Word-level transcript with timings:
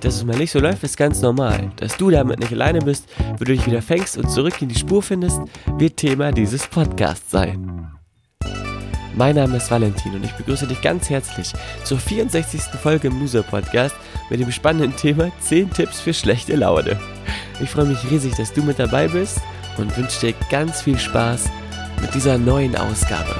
Dass 0.00 0.16
es 0.16 0.24
mal 0.24 0.36
nicht 0.36 0.50
so 0.50 0.60
läuft, 0.60 0.82
ist 0.82 0.96
ganz 0.96 1.20
normal. 1.22 1.70
Dass 1.76 1.96
du 1.96 2.10
damit 2.10 2.38
nicht 2.38 2.52
alleine 2.52 2.80
bist, 2.80 3.08
wo 3.32 3.44
du 3.44 3.52
dich 3.52 3.66
wieder 3.66 3.82
fängst 3.82 4.16
und 4.18 4.30
zurück 4.30 4.60
in 4.60 4.68
die 4.68 4.78
Spur 4.78 5.02
findest, 5.02 5.40
wird 5.78 5.96
Thema 5.96 6.32
dieses 6.32 6.66
Podcasts 6.66 7.30
sein. 7.30 7.90
Mein 9.16 9.36
Name 9.36 9.56
ist 9.56 9.70
Valentin 9.70 10.14
und 10.14 10.24
ich 10.24 10.32
begrüße 10.32 10.66
dich 10.66 10.82
ganz 10.82 11.08
herzlich 11.08 11.50
zur 11.84 11.98
64. 11.98 12.60
Folge 12.82 13.08
im 13.08 13.18
Loser 13.18 13.42
Podcast 13.42 13.94
mit 14.28 14.40
dem 14.40 14.52
spannenden 14.52 14.94
Thema 14.94 15.32
10 15.40 15.70
Tipps 15.70 16.00
für 16.00 16.12
schlechte 16.12 16.54
Laune. 16.54 17.00
Ich 17.58 17.70
freue 17.70 17.86
mich 17.86 18.10
riesig, 18.10 18.34
dass 18.36 18.52
du 18.52 18.62
mit 18.62 18.78
dabei 18.78 19.08
bist 19.08 19.40
und 19.78 19.96
wünsche 19.96 20.20
dir 20.20 20.34
ganz 20.50 20.82
viel 20.82 20.98
Spaß 20.98 21.46
mit 22.02 22.14
dieser 22.14 22.36
neuen 22.36 22.76
Ausgabe. 22.76 23.34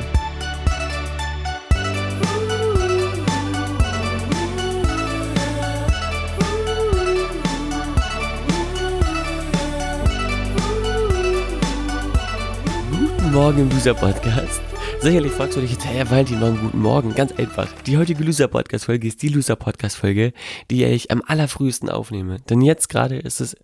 Morgen 13.36 13.58
im 13.58 13.68
Loser 13.68 13.92
Podcast. 13.92 14.62
Sicherlich 15.02 15.30
fragst 15.30 15.58
du 15.58 15.60
dich 15.60 15.72
jetzt, 15.72 15.84
hey 15.84 16.08
Valentin, 16.08 16.40
warum 16.40 16.58
guten 16.58 16.80
Morgen? 16.80 17.14
Ganz 17.14 17.32
einfach. 17.32 17.70
Die 17.82 17.98
heutige 17.98 18.24
Loser 18.24 18.48
Podcast 18.48 18.86
Folge 18.86 19.06
ist 19.06 19.20
die 19.20 19.28
Loser 19.28 19.56
Podcast 19.56 19.98
Folge, 19.98 20.32
die 20.70 20.84
ich 20.84 21.10
am 21.10 21.22
allerfrühesten 21.26 21.90
aufnehme. 21.90 22.38
Denn 22.48 22.62
jetzt 22.62 22.88
gerade 22.88 23.18
ist 23.18 23.42
es 23.42 23.54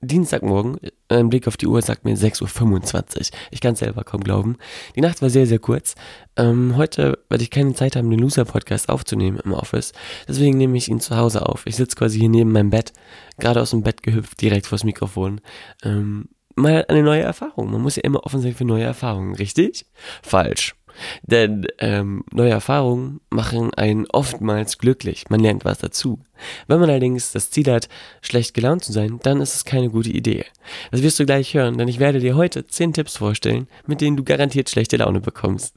Dienstagmorgen. 0.00 0.78
Ein 1.08 1.28
Blick 1.28 1.46
auf 1.46 1.58
die 1.58 1.66
Uhr 1.66 1.82
sagt 1.82 2.06
mir 2.06 2.16
6.25 2.16 3.18
Uhr. 3.18 3.38
Ich 3.50 3.60
kann 3.60 3.74
es 3.74 3.80
selber 3.80 4.02
kaum 4.02 4.24
glauben. 4.24 4.56
Die 4.96 5.02
Nacht 5.02 5.20
war 5.20 5.28
sehr, 5.28 5.46
sehr 5.46 5.58
kurz. 5.58 5.94
Ähm, 6.36 6.78
heute 6.78 7.18
werde 7.28 7.44
ich 7.44 7.50
keine 7.50 7.74
Zeit 7.74 7.96
haben, 7.96 8.08
den 8.08 8.18
Loser 8.18 8.46
Podcast 8.46 8.88
aufzunehmen 8.88 9.40
im 9.44 9.52
Office. 9.52 9.92
Deswegen 10.26 10.56
nehme 10.56 10.78
ich 10.78 10.88
ihn 10.88 11.00
zu 11.00 11.18
Hause 11.18 11.44
auf. 11.44 11.66
Ich 11.66 11.76
sitze 11.76 11.96
quasi 11.96 12.18
hier 12.18 12.30
neben 12.30 12.50
meinem 12.50 12.70
Bett, 12.70 12.94
gerade 13.38 13.60
aus 13.60 13.72
dem 13.72 13.82
Bett 13.82 14.02
gehüpft, 14.02 14.40
direkt 14.40 14.66
vors 14.66 14.84
Mikrofon. 14.84 15.42
Ähm, 15.84 16.30
mal 16.60 16.84
eine 16.88 17.02
neue 17.02 17.22
Erfahrung. 17.22 17.70
Man 17.70 17.82
muss 17.82 17.96
ja 17.96 18.02
immer 18.02 18.24
offen 18.24 18.40
sein 18.40 18.54
für 18.54 18.64
neue 18.64 18.84
Erfahrungen, 18.84 19.34
richtig? 19.34 19.86
Falsch. 20.22 20.74
Denn 21.22 21.66
ähm, 21.78 22.24
neue 22.32 22.50
Erfahrungen 22.50 23.20
machen 23.30 23.72
einen 23.74 24.06
oftmals 24.06 24.78
glücklich. 24.78 25.24
Man 25.30 25.40
lernt 25.40 25.64
was 25.64 25.78
dazu. 25.78 26.20
Wenn 26.66 26.80
man 26.80 26.90
allerdings 26.90 27.32
das 27.32 27.50
Ziel 27.50 27.70
hat, 27.70 27.88
schlecht 28.22 28.54
gelaunt 28.54 28.84
zu 28.84 28.92
sein, 28.92 29.20
dann 29.22 29.40
ist 29.40 29.54
es 29.54 29.64
keine 29.64 29.90
gute 29.90 30.10
Idee. 30.10 30.44
Das 30.90 31.02
wirst 31.02 31.18
du 31.18 31.26
gleich 31.26 31.54
hören, 31.54 31.78
denn 31.78 31.88
ich 31.88 31.98
werde 31.98 32.18
dir 32.18 32.36
heute 32.36 32.66
10 32.66 32.92
Tipps 32.92 33.16
vorstellen, 33.16 33.68
mit 33.86 34.00
denen 34.00 34.16
du 34.16 34.24
garantiert 34.24 34.70
schlechte 34.70 34.96
Laune 34.96 35.20
bekommst. 35.20 35.76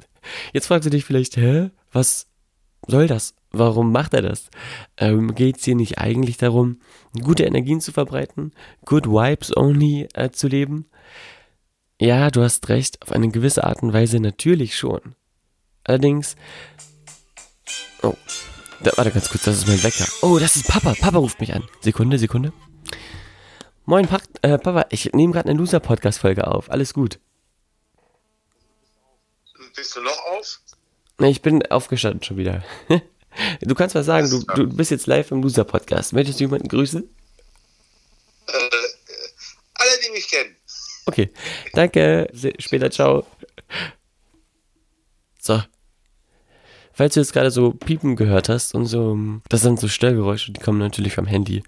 Jetzt 0.53 0.67
fragst 0.67 0.85
du 0.85 0.89
dich 0.89 1.05
vielleicht, 1.05 1.37
hä? 1.37 1.69
Was 1.91 2.27
soll 2.87 3.07
das? 3.07 3.33
Warum 3.55 3.91
macht 3.91 4.15
er 4.15 4.23
das? 4.23 4.49
Ähm, 4.97 5.35
Geht 5.35 5.57
es 5.57 5.63
hier 5.63 5.75
nicht 5.75 5.99
eigentlich 5.99 6.37
darum, 6.37 6.79
gute 7.21 7.43
Energien 7.43 7.81
zu 7.81 7.91
verbreiten, 7.91 8.51
good 8.83 9.05
vibes 9.05 9.55
only 9.55 10.09
äh, 10.15 10.31
zu 10.31 10.47
leben? 10.47 10.89
Ja, 12.01 12.31
du 12.31 12.41
hast 12.41 12.67
recht, 12.69 12.99
auf 13.03 13.11
eine 13.11 13.29
gewisse 13.29 13.63
Art 13.63 13.83
und 13.83 13.93
Weise 13.93 14.19
natürlich 14.19 14.75
schon. 14.75 15.15
Allerdings. 15.83 16.35
Oh, 18.01 18.15
da, 18.81 18.91
warte 18.95 19.11
ganz 19.11 19.29
kurz, 19.29 19.43
das 19.43 19.57
ist 19.59 19.67
mein 19.67 19.83
Wecker. 19.83 20.07
Oh, 20.23 20.39
das 20.39 20.55
ist 20.55 20.67
Papa. 20.67 20.95
Papa 20.99 21.19
ruft 21.19 21.39
mich 21.39 21.53
an. 21.53 21.63
Sekunde, 21.79 22.17
Sekunde. 22.17 22.53
Moin, 23.85 24.07
pa 24.07 24.17
äh, 24.41 24.57
Papa, 24.57 24.87
ich 24.89 25.13
nehme 25.13 25.31
gerade 25.31 25.49
eine 25.49 25.59
Loser-Podcast-Folge 25.59 26.47
auf. 26.47 26.71
Alles 26.71 26.93
gut. 26.95 27.19
Bist 29.75 29.95
du 29.95 30.01
noch 30.01 30.19
auf? 30.37 30.59
Ne, 31.19 31.29
ich 31.29 31.43
bin 31.43 31.63
aufgestanden 31.67 32.23
schon 32.23 32.37
wieder. 32.37 32.63
du 33.61 33.75
kannst 33.75 33.95
was 33.95 34.05
sagen, 34.05 34.29
du, 34.29 34.43
du 34.55 34.67
bist 34.67 34.91
jetzt 34.91 35.07
live 35.07 35.31
im 35.31 35.41
Loser-Podcast. 35.41 36.13
Möchtest 36.13 36.39
du 36.39 36.45
jemanden 36.45 36.67
grüßen? 36.67 37.03
Äh, 38.47 38.51
alle, 39.75 39.91
die 40.05 40.11
mich 40.11 40.29
kennen. 40.29 40.55
Okay, 41.05 41.29
danke. 41.73 42.29
Später, 42.59 42.89
ciao. 42.89 43.25
So. 45.39 45.61
Falls 46.93 47.15
du 47.15 47.19
jetzt 47.19 47.33
gerade 47.33 47.49
so 47.49 47.71
Piepen 47.71 48.15
gehört 48.15 48.49
hast 48.49 48.75
und 48.75 48.85
so, 48.85 49.17
das 49.49 49.61
sind 49.61 49.79
so 49.79 49.87
Störgeräusche, 49.87 50.51
die 50.51 50.61
kommen 50.61 50.77
natürlich 50.77 51.13
vom 51.15 51.25
Handy. 51.25 51.63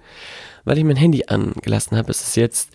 Weil 0.66 0.78
ich 0.78 0.84
mein 0.84 0.96
Handy 0.96 1.26
angelassen 1.28 1.97
habe, 1.97 2.12
ist 2.12 2.22
es 2.22 2.36
jetzt 2.36 2.70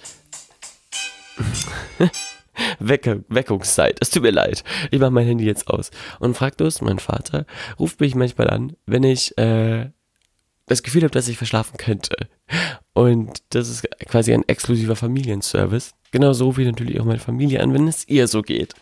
Wecker, 2.81 3.21
Weckungszeit. 3.29 3.99
Es 4.01 4.11
tut 4.11 4.23
mir 4.23 4.33
leid. 4.33 4.65
Ich 4.91 5.01
mache 5.01 5.11
mein 5.11 5.27
Handy 5.27 5.45
jetzt 5.45 5.69
aus. 5.69 5.91
Und 6.19 6.37
Fraktus, 6.37 6.81
mein 6.81 6.99
Vater, 6.99 7.47
ruft 7.79 8.01
mich 8.01 8.15
manchmal 8.15 8.51
an, 8.51 8.77
wenn 8.87 9.05
ich 9.05 9.37
äh, 9.39 9.91
das 10.67 10.83
Gefühl 10.83 11.03
habe, 11.03 11.13
dass 11.13 11.29
ich 11.29 11.37
verschlafen 11.37 11.77
könnte. 11.77 12.17
Und 12.93 13.43
das 13.51 13.69
ist 13.69 13.89
quasi 14.07 14.33
ein 14.33 14.49
exklusiver 14.49 14.97
Familienservice. 14.97 15.95
Genauso 16.13 16.57
wie 16.57 16.65
natürlich 16.65 17.01
auch 17.01 17.05
meine 17.05 17.19
Familie 17.19 17.63
an, 17.63 17.73
wenn 17.75 17.87
es 17.89 18.07
ihr 18.09 18.29
so 18.29 18.43
geht. 18.43 18.75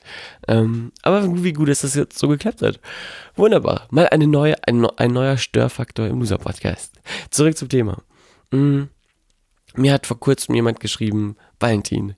Ähm, 0.46 0.92
aber 1.02 1.42
wie 1.44 1.52
gut, 1.52 1.68
dass 1.68 1.80
das 1.80 1.94
jetzt 1.94 2.18
so 2.18 2.28
geklappt 2.28 2.62
hat. 2.62 2.80
Wunderbar. 3.36 3.86
Mal 3.90 4.08
eine 4.08 4.26
neue, 4.26 4.56
ein, 4.66 4.84
ein 4.84 5.12
neuer 5.12 5.36
Störfaktor 5.36 6.06
im 6.06 6.20
Loser-Podcast. 6.20 6.94
Zurück 7.30 7.56
zum 7.56 7.68
Thema. 7.68 8.02
Mhm. 8.50 8.88
Mir 9.74 9.92
hat 9.92 10.06
vor 10.06 10.18
kurzem 10.18 10.54
jemand 10.54 10.80
geschrieben, 10.80 11.36
Valentin, 11.60 12.16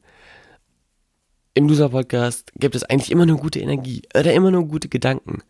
im 1.55 1.69
Loser-Podcast 1.69 2.53
gibt 2.57 2.75
es 2.75 2.85
eigentlich 2.85 3.11
immer 3.11 3.27
nur 3.27 3.39
gute 3.39 3.61
Energie 3.61 4.03
oder 4.17 4.33
immer 4.33 4.51
nur 4.51 4.67
gute 4.67 4.89
Gedanken. 4.89 5.43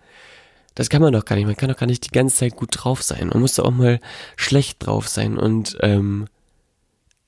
Das 0.75 0.89
kann 0.89 1.03
man 1.03 1.13
doch 1.13 1.25
gar 1.25 1.37
nicht. 1.37 1.47
Man 1.47 1.57
kann 1.57 1.69
doch 1.69 1.77
gar 1.77 1.87
nicht 1.87 2.07
die 2.07 2.13
ganze 2.13 2.37
Zeit 2.37 2.57
gut 2.57 2.71
drauf 2.73 3.03
sein. 3.03 3.29
Man 3.29 3.41
muss 3.41 3.55
doch 3.55 3.65
auch 3.65 3.71
mal 3.71 4.01
schlecht 4.37 4.87
drauf 4.87 5.09
sein. 5.09 5.37
Und 5.37 5.77
ähm, 5.81 6.27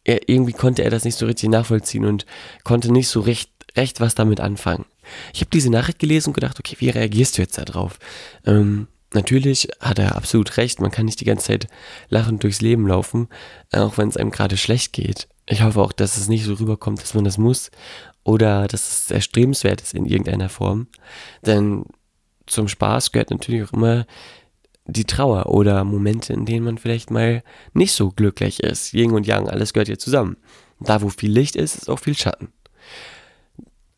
er, 0.05 0.29
irgendwie 0.29 0.53
konnte 0.53 0.85
er 0.85 0.91
das 0.91 1.05
nicht 1.05 1.19
so 1.19 1.27
richtig 1.27 1.51
nachvollziehen 1.51 2.05
und 2.05 2.25
konnte 2.65 2.93
nicht 2.93 3.09
so 3.09 3.21
recht, 3.21 3.51
recht 3.77 4.01
was 4.01 4.15
damit 4.15 4.41
anfangen. 4.41 4.87
Ich 5.35 5.41
habe 5.41 5.51
diese 5.51 5.71
Nachricht 5.71 5.99
gelesen 5.99 6.31
und 6.31 6.35
gedacht, 6.35 6.59
okay, 6.59 6.77
wie 6.79 6.91
reagierst 6.91 7.37
du 7.37 7.43
jetzt 7.43 7.59
darauf? 7.59 7.99
Ähm, 8.47 8.87
natürlich 9.13 9.69
hat 9.81 9.99
er 9.99 10.17
absolut 10.17 10.57
recht. 10.57 10.81
Man 10.81 10.91
kann 10.91 11.07
nicht 11.07 11.21
die 11.21 11.27
ganze 11.27 11.49
Zeit 11.49 11.67
lachend 12.09 12.45
durchs 12.45 12.61
Leben 12.61 12.87
laufen, 12.87 13.29
auch 13.73 13.99
wenn 13.99 14.09
es 14.09 14.17
einem 14.17 14.31
gerade 14.31 14.57
schlecht 14.57 14.93
geht. 14.93 15.29
Ich 15.47 15.63
hoffe 15.63 15.81
auch, 15.81 15.93
dass 15.93 16.17
es 16.17 16.29
nicht 16.29 16.45
so 16.45 16.55
rüberkommt, 16.55 17.03
dass 17.03 17.15
man 17.15 17.25
das 17.25 17.37
muss 17.37 17.71
oder 18.25 18.67
dass 18.69 19.05
es 19.05 19.11
erstrebenswert 19.11 19.81
ist 19.81 19.95
in 19.95 20.07
irgendeiner 20.07 20.49
Form. 20.49 20.87
Denn 21.45 21.85
zum 22.47 22.69
Spaß 22.69 23.13
gehört 23.13 23.31
natürlich 23.31 23.65
auch 23.65 23.73
immer 23.73 24.07
die 24.87 25.05
Trauer 25.05 25.47
oder 25.47 25.85
Momente, 25.85 26.33
in 26.33 26.45
denen 26.45 26.65
man 26.65 26.79
vielleicht 26.79 27.11
mal 27.11 27.43
nicht 27.73 27.93
so 27.93 28.11
glücklich 28.11 28.61
ist. 28.61 28.93
Yin 28.93 29.13
und 29.13 29.27
Yang, 29.27 29.49
alles 29.49 29.73
gehört 29.73 29.89
ja 29.89 29.99
zusammen. 29.99 30.37
Da, 30.81 31.03
wo 31.03 31.09
viel 31.09 31.31
Licht 31.31 31.57
ist, 31.57 31.77
ist 31.77 31.89
auch 31.89 31.99
viel 31.99 32.17
Schatten. 32.17 32.53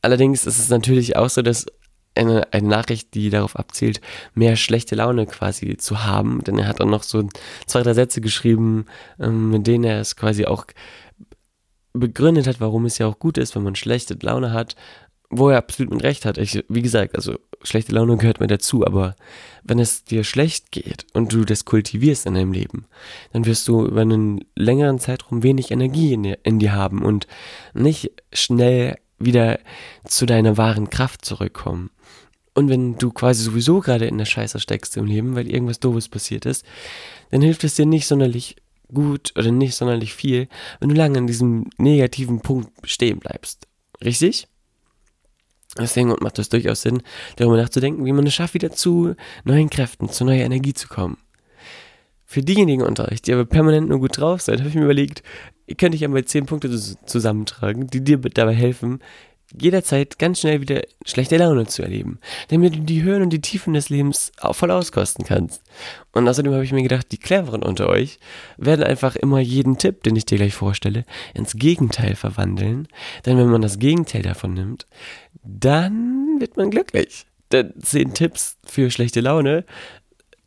Allerdings 0.02 0.44
ist 0.46 0.58
es 0.58 0.68
natürlich 0.68 1.16
auch 1.16 1.30
so, 1.30 1.40
dass 1.40 1.66
eine, 2.14 2.52
eine 2.52 2.68
Nachricht, 2.68 3.14
die 3.14 3.30
darauf 3.30 3.56
abzielt, 3.56 4.00
mehr 4.34 4.56
schlechte 4.56 4.94
Laune 4.94 5.26
quasi 5.26 5.76
zu 5.76 6.04
haben. 6.04 6.44
Denn 6.44 6.58
er 6.58 6.68
hat 6.68 6.80
auch 6.80 6.86
noch 6.86 7.02
so 7.02 7.28
zwei, 7.66 7.82
drei 7.82 7.94
Sätze 7.94 8.20
geschrieben, 8.20 8.86
ähm, 9.18 9.50
mit 9.50 9.66
denen 9.66 9.84
er 9.84 10.00
es 10.00 10.14
quasi 10.14 10.44
auch 10.44 10.66
begründet 11.94 12.47
hat, 12.47 12.60
warum 12.60 12.84
es 12.84 12.99
ja 12.99 13.06
auch 13.06 13.19
gut 13.19 13.38
ist, 13.38 13.55
wenn 13.55 13.62
man 13.62 13.77
schlechte 13.77 14.19
Laune 14.20 14.52
hat, 14.52 14.76
wo 15.31 15.49
er 15.49 15.58
absolut 15.58 15.93
mit 15.93 16.02
Recht 16.02 16.25
hat. 16.26 16.38
Ich, 16.38 16.64
wie 16.69 16.82
gesagt, 16.82 17.14
also 17.14 17.37
schlechte 17.62 17.93
Laune 17.93 18.17
gehört 18.17 18.41
mir 18.41 18.46
dazu, 18.46 18.85
aber 18.85 19.17
wenn 19.62 19.79
es 19.79 20.05
dir 20.05 20.25
schlecht 20.25 20.70
geht 20.70 21.06
und 21.12 21.32
du 21.32 21.44
das 21.44 21.64
kultivierst 21.64 22.26
in 22.26 22.35
deinem 22.35 22.52
Leben, 22.52 22.87
dann 23.32 23.46
wirst 23.46 23.67
du 23.69 23.87
über 23.87 24.02
einen 24.02 24.44
längeren 24.55 24.99
Zeitraum 24.99 25.43
wenig 25.43 25.70
Energie 25.70 26.12
in 26.12 26.25
dir, 26.25 26.38
in 26.43 26.58
dir 26.58 26.73
haben 26.73 27.02
und 27.02 27.26
nicht 27.73 28.11
schnell 28.32 28.97
wieder 29.19 29.58
zu 30.05 30.26
deiner 30.26 30.56
wahren 30.56 30.90
Kraft 30.90 31.25
zurückkommen. 31.25 31.90
Und 32.55 32.69
wenn 32.69 32.99
du 32.99 33.11
quasi 33.11 33.43
sowieso 33.43 33.81
gerade 33.81 34.06
in 34.06 34.19
der 34.19 34.26
Scheiße 34.26 34.61
steckst 34.61 34.97
im 34.97 35.06
Leben, 35.06 35.35
weil 35.35 35.50
irgendwas 35.50 35.81
Doofes 35.81 36.08
passiert 36.08 36.47
ist, 36.47 36.64
dann 37.31 37.43
hilft 37.43 37.64
es 37.64 37.75
dir 37.75 37.87
nicht 37.87 38.06
sonderlich 38.06 38.56
gut 38.92 39.32
oder 39.36 39.50
nicht 39.50 39.75
sonderlich 39.75 40.14
viel, 40.14 40.48
wenn 40.81 40.88
du 40.88 40.94
lange 40.94 41.19
an 41.19 41.26
diesem 41.26 41.70
negativen 41.78 42.40
Punkt 42.40 42.70
stehen 42.84 43.19
bleibst. 43.19 43.66
Richtig? 44.02 44.48
Deswegen 45.78 46.14
macht 46.20 46.38
es 46.38 46.48
durchaus 46.48 46.82
Sinn, 46.82 47.02
darüber 47.36 47.56
nachzudenken, 47.56 48.04
wie 48.04 48.12
man 48.12 48.26
es 48.26 48.34
schafft, 48.34 48.54
wieder 48.54 48.70
zu 48.70 49.14
neuen 49.44 49.70
Kräften, 49.70 50.08
zu 50.08 50.25
neuer 50.25 50.44
Energie 50.44 50.75
zu 50.75 50.86
kommen. 50.86 51.19
Für 52.25 52.42
diejenigen 52.42 52.82
unter 52.82 53.10
euch, 53.10 53.22
die 53.22 53.32
aber 53.32 53.44
permanent 53.44 53.88
nur 53.88 54.00
gut 54.00 54.19
drauf 54.19 54.40
sind, 54.40 54.58
habe 54.58 54.69
ich 54.69 54.75
mir 54.75 54.84
überlegt, 54.84 55.22
könnte 55.78 55.96
ich 55.96 56.04
einmal 56.04 56.25
zehn 56.25 56.46
Punkte 56.46 56.70
zusammentragen, 57.06 57.87
die 57.88 58.02
dir 58.02 58.19
dabei 58.19 58.54
helfen, 58.54 59.00
jederzeit 59.58 60.19
ganz 60.19 60.41
schnell 60.41 60.61
wieder 60.61 60.82
schlechte 61.05 61.37
Laune 61.37 61.67
zu 61.67 61.82
erleben, 61.82 62.19
damit 62.49 62.75
du 62.75 62.81
die 62.81 63.02
Höhen 63.02 63.23
und 63.23 63.31
die 63.31 63.41
Tiefen 63.41 63.75
des 63.75 63.88
Lebens 63.88 64.32
auch 64.41 64.55
voll 64.55 64.70
auskosten 64.70 65.25
kannst. 65.25 65.62
Und 66.12 66.29
außerdem 66.29 66.52
habe 66.52 66.64
ich 66.64 66.73
mir 66.73 66.82
gedacht, 66.82 67.12
die 67.12 67.19
Cleveren 67.19 67.62
unter 67.62 67.88
euch 67.88 68.19
werden 68.56 68.85
einfach 68.85 69.17
immer 69.17 69.41
jeden 69.41 69.79
Tipp, 69.79 70.02
den 70.02 70.17
ich 70.17 70.26
dir 70.26 70.38
gleich 70.38 70.55
vorstelle, 70.55 71.05
ins 71.35 71.55
Gegenteil 71.55 72.17
verwandeln. 72.17 72.88
Denn 73.26 73.38
wenn 73.38 73.50
man 73.50 73.62
das 73.62 73.79
Gegenteil 73.79 74.23
davon 74.23 74.55
nimmt, 74.55 74.87
dann 75.43 76.40
wird 76.40 76.56
man 76.56 76.70
glücklich. 76.70 77.26
Denn 77.52 77.75
zehn 77.81 78.14
Tipps 78.14 78.56
für 78.64 78.90
schlechte 78.90 79.20
Laune, 79.20 79.64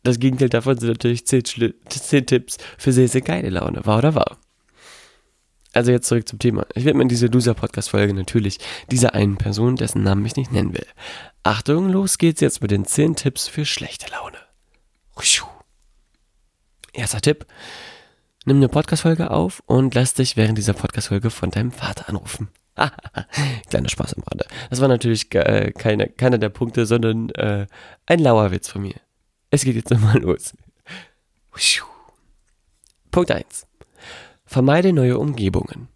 das 0.02 0.18
Gegenteil 0.18 0.48
davon 0.48 0.78
sind 0.78 0.88
natürlich 0.88 1.26
zehn, 1.26 1.42
zehn 1.44 2.26
Tipps 2.26 2.58
für 2.76 2.92
sehr, 2.92 3.08
sehr 3.08 3.20
geile 3.20 3.50
Laune. 3.50 3.84
Wahr 3.84 3.98
oder 3.98 4.14
wahr? 4.14 4.38
Also 5.78 5.92
jetzt 5.92 6.08
zurück 6.08 6.26
zum 6.26 6.40
Thema. 6.40 6.66
Ich 6.74 6.84
widme 6.84 7.06
diese 7.06 7.28
Loser-Podcast-Folge 7.28 8.12
natürlich 8.12 8.58
dieser 8.90 9.14
einen 9.14 9.36
Person, 9.36 9.76
dessen 9.76 10.02
Namen 10.02 10.26
ich 10.26 10.34
nicht 10.34 10.50
nennen 10.50 10.74
will. 10.74 10.86
Achtung, 11.44 11.88
los 11.88 12.18
geht's 12.18 12.40
jetzt 12.40 12.60
mit 12.62 12.72
den 12.72 12.84
10 12.84 13.14
Tipps 13.14 13.46
für 13.46 13.64
schlechte 13.64 14.10
Laune. 14.10 14.38
Erster 16.92 17.20
Tipp. 17.20 17.46
Nimm 18.44 18.56
eine 18.56 18.68
Podcast-Folge 18.68 19.30
auf 19.30 19.62
und 19.66 19.94
lass 19.94 20.14
dich 20.14 20.36
während 20.36 20.58
dieser 20.58 20.72
Podcast-Folge 20.72 21.30
von 21.30 21.52
deinem 21.52 21.70
Vater 21.70 22.08
anrufen. 22.08 22.48
Kleiner 23.70 23.88
Spaß 23.88 24.14
am 24.14 24.24
Rande. 24.24 24.46
Das 24.70 24.80
war 24.80 24.88
natürlich 24.88 25.32
äh, 25.32 25.70
keine, 25.70 26.08
keiner 26.08 26.38
der 26.38 26.48
Punkte, 26.48 26.86
sondern 26.86 27.30
äh, 27.36 27.68
ein 28.04 28.18
lauer 28.18 28.50
Witz 28.50 28.66
von 28.66 28.82
mir. 28.82 28.96
Es 29.52 29.62
geht 29.62 29.76
jetzt 29.76 29.92
nochmal 29.92 30.18
los. 30.18 30.54
Punkt 33.12 33.30
1. 33.30 33.67
Vermeide 34.48 34.94
neue 34.94 35.18
Umgebungen. 35.18 35.88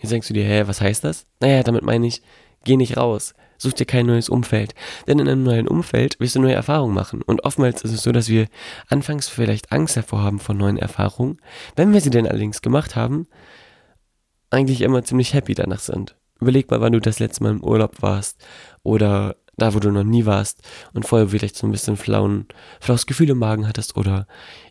Jetzt 0.00 0.10
denkst 0.10 0.26
du 0.26 0.34
dir, 0.34 0.44
hä, 0.44 0.64
was 0.66 0.80
heißt 0.80 1.04
das? 1.04 1.26
Naja, 1.38 1.62
damit 1.62 1.84
meine 1.84 2.08
ich, 2.08 2.22
geh 2.64 2.76
nicht 2.76 2.96
raus, 2.96 3.34
such 3.56 3.74
dir 3.74 3.86
kein 3.86 4.06
neues 4.06 4.28
Umfeld. 4.28 4.74
Denn 5.06 5.20
in 5.20 5.28
einem 5.28 5.44
neuen 5.44 5.68
Umfeld 5.68 6.18
wirst 6.18 6.34
du 6.34 6.40
neue 6.40 6.54
Erfahrungen 6.54 6.92
machen. 6.92 7.22
Und 7.22 7.44
oftmals 7.44 7.82
ist 7.82 7.92
es 7.92 8.02
so, 8.02 8.10
dass 8.10 8.28
wir 8.28 8.48
anfangs 8.88 9.28
vielleicht 9.28 9.70
Angst 9.70 9.96
davor 9.96 10.22
haben 10.22 10.40
vor 10.40 10.56
neuen 10.56 10.76
Erfahrungen. 10.76 11.40
Wenn 11.76 11.92
wir 11.92 12.00
sie 12.00 12.10
denn 12.10 12.26
allerdings 12.26 12.62
gemacht 12.62 12.96
haben, 12.96 13.28
eigentlich 14.50 14.80
immer 14.80 15.04
ziemlich 15.04 15.32
happy 15.32 15.54
danach 15.54 15.80
sind. 15.80 16.16
Überleg 16.40 16.68
mal, 16.72 16.80
wann 16.80 16.92
du 16.92 17.00
das 17.00 17.20
letzte 17.20 17.44
Mal 17.44 17.52
im 17.52 17.62
Urlaub 17.62 18.02
warst 18.02 18.44
oder 18.82 19.36
da, 19.58 19.74
wo 19.74 19.80
du 19.80 19.90
noch 19.90 20.04
nie 20.04 20.24
warst 20.24 20.62
und 20.94 21.06
vorher 21.06 21.28
vielleicht 21.28 21.56
so 21.56 21.66
ein 21.66 21.72
bisschen 21.72 21.96
flauen, 21.96 22.46
flaues 22.80 23.06
Gefühl 23.06 23.30
im 23.30 23.38
Magen 23.38 23.68
hattest 23.68 23.96
oder 23.96 24.26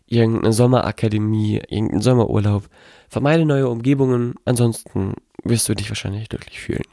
irgendeine 0.06 0.52
Sommerakademie, 0.52 1.60
irgendeinen 1.68 2.00
Sommerurlaub. 2.00 2.68
Vermeide 3.08 3.44
neue 3.44 3.68
Umgebungen, 3.68 4.34
ansonsten 4.44 5.14
wirst 5.44 5.68
du 5.68 5.74
dich 5.74 5.90
wahrscheinlich 5.90 6.28
glücklich 6.28 6.60
fühlen. 6.60 6.84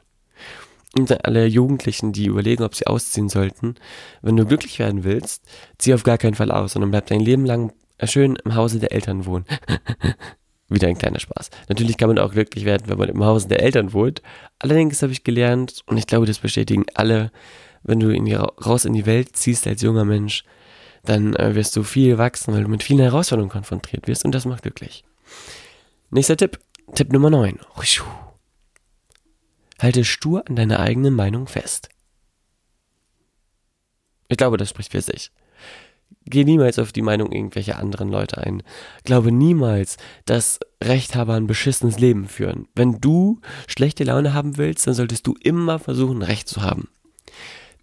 Und 0.98 1.26
alle 1.26 1.46
Jugendlichen, 1.46 2.14
die 2.14 2.28
überlegen, 2.28 2.64
ob 2.64 2.74
sie 2.74 2.88
ausziehen 2.88 3.28
sollten, 3.28 3.76
wenn 4.22 4.38
du 4.38 4.46
glücklich 4.46 4.80
werden 4.80 5.04
willst, 5.04 5.44
zieh 5.78 5.94
auf 5.94 6.04
gar 6.04 6.18
keinen 6.18 6.36
Fall 6.36 6.52
aus, 6.52 6.74
sondern 6.74 6.92
bleib 6.92 7.08
dein 7.08 7.20
Leben 7.20 7.46
lang 7.46 7.74
schön 8.04 8.38
im 8.44 8.56
Hause 8.56 8.80
der 8.80 8.94
Eltern 8.94 9.26
wohnen. 9.26 9.46
Wieder 10.70 10.88
ein 10.88 10.98
kleiner 10.98 11.20
Spaß. 11.20 11.52
Natürlich 11.70 11.98
kann 11.98 12.08
man 12.08 12.18
auch 12.18 12.32
glücklich 12.32 12.66
werden, 12.66 12.84
wenn 12.88 12.98
man 12.98 13.10
im 13.10 13.24
Hause 13.24 13.48
der 13.48 13.62
Eltern 13.62 13.94
wohnt. 13.94 14.22
Allerdings 14.58 15.02
habe 15.02 15.12
ich 15.12 15.24
gelernt, 15.24 15.82
und 15.86 15.98
ich 15.98 16.08
glaube, 16.08 16.26
das 16.26 16.40
bestätigen 16.40 16.86
alle, 16.96 17.32
wenn 17.86 18.00
du 18.00 18.14
in 18.14 18.26
die, 18.26 18.34
raus 18.34 18.86
in 18.86 18.94
die 18.94 19.06
Welt 19.06 19.36
ziehst 19.36 19.68
als 19.68 19.82
junger 19.82 20.06
Mensch, 20.06 20.44
dann 21.04 21.36
äh, 21.36 21.56
wirst 21.56 21.76
du 21.76 21.84
viel 21.84 22.18
wachsen, 22.18 22.54
weil 22.54 22.64
du 22.64 22.70
mit 22.70 22.84
vielen 22.84 23.00
Herausforderungen 23.00 23.52
konfrontiert 23.52 24.08
wirst 24.08 24.26
und 24.26 24.34
das 24.34 24.46
macht 24.46 24.64
glücklich. 24.64 25.04
Nächster 26.10 26.36
Tipp, 26.36 26.60
Tipp 26.94 27.14
Nummer 27.14 27.30
9. 27.30 27.60
Halte 29.80 30.04
stur 30.04 30.44
an 30.48 30.56
deiner 30.56 30.80
eigenen 30.80 31.14
Meinung 31.14 31.48
fest. 31.48 31.90
Ich 34.28 34.38
glaube, 34.38 34.58
das 34.58 34.70
spricht 34.70 34.92
für 34.92 35.02
sich. 35.02 35.32
Geh 36.28 36.44
niemals 36.44 36.80
auf 36.80 36.92
die 36.92 37.04
Meinung 37.04 37.32
irgendwelcher 37.32 37.78
anderen 37.78 38.10
Leute 38.10 38.40
ein. 38.40 38.64
Glaube 39.04 39.32
niemals, 39.32 39.98
dass 40.26 40.60
Rechthaber 40.84 41.36
ein 41.36 41.46
beschissenes 41.46 42.00
Leben 42.00 42.28
führen. 42.28 42.68
Wenn 42.74 43.00
du 43.00 43.42
schlechte 43.68 44.04
Laune 44.04 44.34
haben 44.34 44.58
willst, 44.58 44.88
dann 44.88 44.96
solltest 44.96 45.28
du 45.28 45.36
immer 45.44 45.78
versuchen, 45.78 46.24
Recht 46.24 46.48
zu 46.48 46.64
haben. 46.64 46.90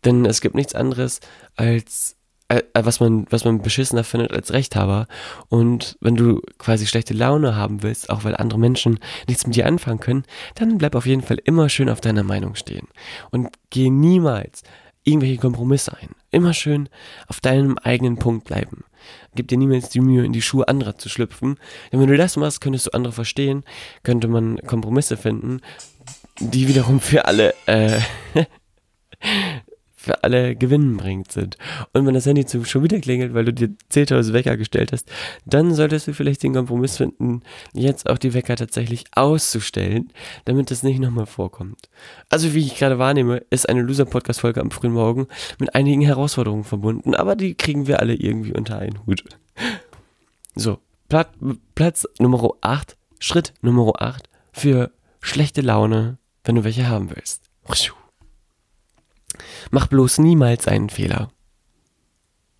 Denn 0.04 0.24
es 0.24 0.40
gibt 0.40 0.54
nichts 0.54 0.74
anderes 0.74 1.20
als 1.56 2.16
äh, 2.52 2.62
äh, 2.74 2.84
was 2.84 3.00
man, 3.00 3.26
was 3.30 3.44
man 3.44 3.62
beschissener 3.62 4.04
findet 4.04 4.32
als 4.32 4.52
Rechthaber. 4.52 5.06
Und 5.48 5.96
wenn 6.00 6.16
du 6.16 6.42
quasi 6.58 6.86
schlechte 6.86 7.14
Laune 7.14 7.56
haben 7.56 7.82
willst, 7.82 8.10
auch 8.10 8.24
weil 8.24 8.36
andere 8.36 8.58
Menschen 8.58 8.98
nichts 9.26 9.46
mit 9.46 9.56
dir 9.56 9.66
anfangen 9.66 10.00
können, 10.00 10.24
dann 10.54 10.76
bleib 10.76 10.94
auf 10.94 11.06
jeden 11.06 11.22
Fall 11.22 11.38
immer 11.44 11.68
schön 11.68 11.88
auf 11.88 12.02
deiner 12.02 12.24
Meinung 12.24 12.54
stehen. 12.54 12.88
Und 13.30 13.48
geh 13.70 13.88
niemals 13.88 14.62
irgendwelche 15.04 15.38
Kompromisse 15.38 15.96
ein. 15.96 16.10
Immer 16.30 16.52
schön 16.52 16.88
auf 17.26 17.40
deinem 17.40 17.78
eigenen 17.78 18.18
Punkt 18.18 18.44
bleiben. 18.44 18.84
Gib 19.34 19.48
dir 19.48 19.58
niemals 19.58 19.88
die 19.88 20.00
Mühe, 20.00 20.24
in 20.24 20.32
die 20.32 20.42
Schuhe 20.42 20.68
anderer 20.68 20.96
zu 20.96 21.08
schlüpfen. 21.08 21.58
Denn 21.90 22.00
wenn 22.00 22.08
du 22.08 22.16
das 22.16 22.36
machst, 22.36 22.60
könntest 22.60 22.86
du 22.86 22.90
andere 22.92 23.12
verstehen, 23.12 23.64
könnte 24.02 24.28
man 24.28 24.58
Kompromisse 24.58 25.16
finden, 25.16 25.60
die 26.38 26.68
wiederum 26.68 27.00
für 27.00 27.24
alle 27.24 27.54
äh, 27.66 27.98
für 30.02 30.24
alle 30.24 30.56
gewinnbringend 30.56 31.30
sind. 31.30 31.56
Und 31.92 32.06
wenn 32.06 32.14
das 32.14 32.26
Handy 32.26 32.44
schon 32.64 32.82
wieder 32.82 32.98
klingelt, 32.98 33.34
weil 33.34 33.44
du 33.44 33.52
dir 33.52 33.68
10.000 33.92 34.32
Wecker 34.32 34.56
gestellt 34.56 34.92
hast, 34.92 35.10
dann 35.46 35.74
solltest 35.74 36.08
du 36.08 36.12
vielleicht 36.12 36.42
den 36.42 36.54
Kompromiss 36.54 36.96
finden, 36.96 37.42
jetzt 37.72 38.10
auch 38.10 38.18
die 38.18 38.34
Wecker 38.34 38.56
tatsächlich 38.56 39.04
auszustellen, 39.12 40.12
damit 40.44 40.70
das 40.70 40.82
nicht 40.82 40.98
nochmal 40.98 41.26
vorkommt. 41.26 41.88
Also 42.28 42.52
wie 42.52 42.66
ich 42.66 42.76
gerade 42.76 42.98
wahrnehme, 42.98 43.42
ist 43.50 43.68
eine 43.68 43.82
Loser-Podcast-Folge 43.82 44.60
am 44.60 44.72
frühen 44.72 44.92
Morgen 44.92 45.28
mit 45.58 45.74
einigen 45.74 46.02
Herausforderungen 46.02 46.64
verbunden, 46.64 47.14
aber 47.14 47.36
die 47.36 47.54
kriegen 47.54 47.86
wir 47.86 48.00
alle 48.00 48.14
irgendwie 48.14 48.52
unter 48.52 48.78
einen 48.78 49.06
Hut. 49.06 49.24
So, 50.54 50.78
Platz, 51.08 51.30
Platz 51.74 52.08
Nummer 52.18 52.50
8, 52.60 52.96
Schritt 53.20 53.54
Nummer 53.62 53.92
8 54.02 54.28
für 54.52 54.90
schlechte 55.20 55.60
Laune, 55.60 56.18
wenn 56.44 56.56
du 56.56 56.64
welche 56.64 56.88
haben 56.88 57.10
willst. 57.14 57.42
Mach 59.70 59.86
bloß 59.86 60.18
niemals 60.18 60.68
einen 60.68 60.90
Fehler. 60.90 61.30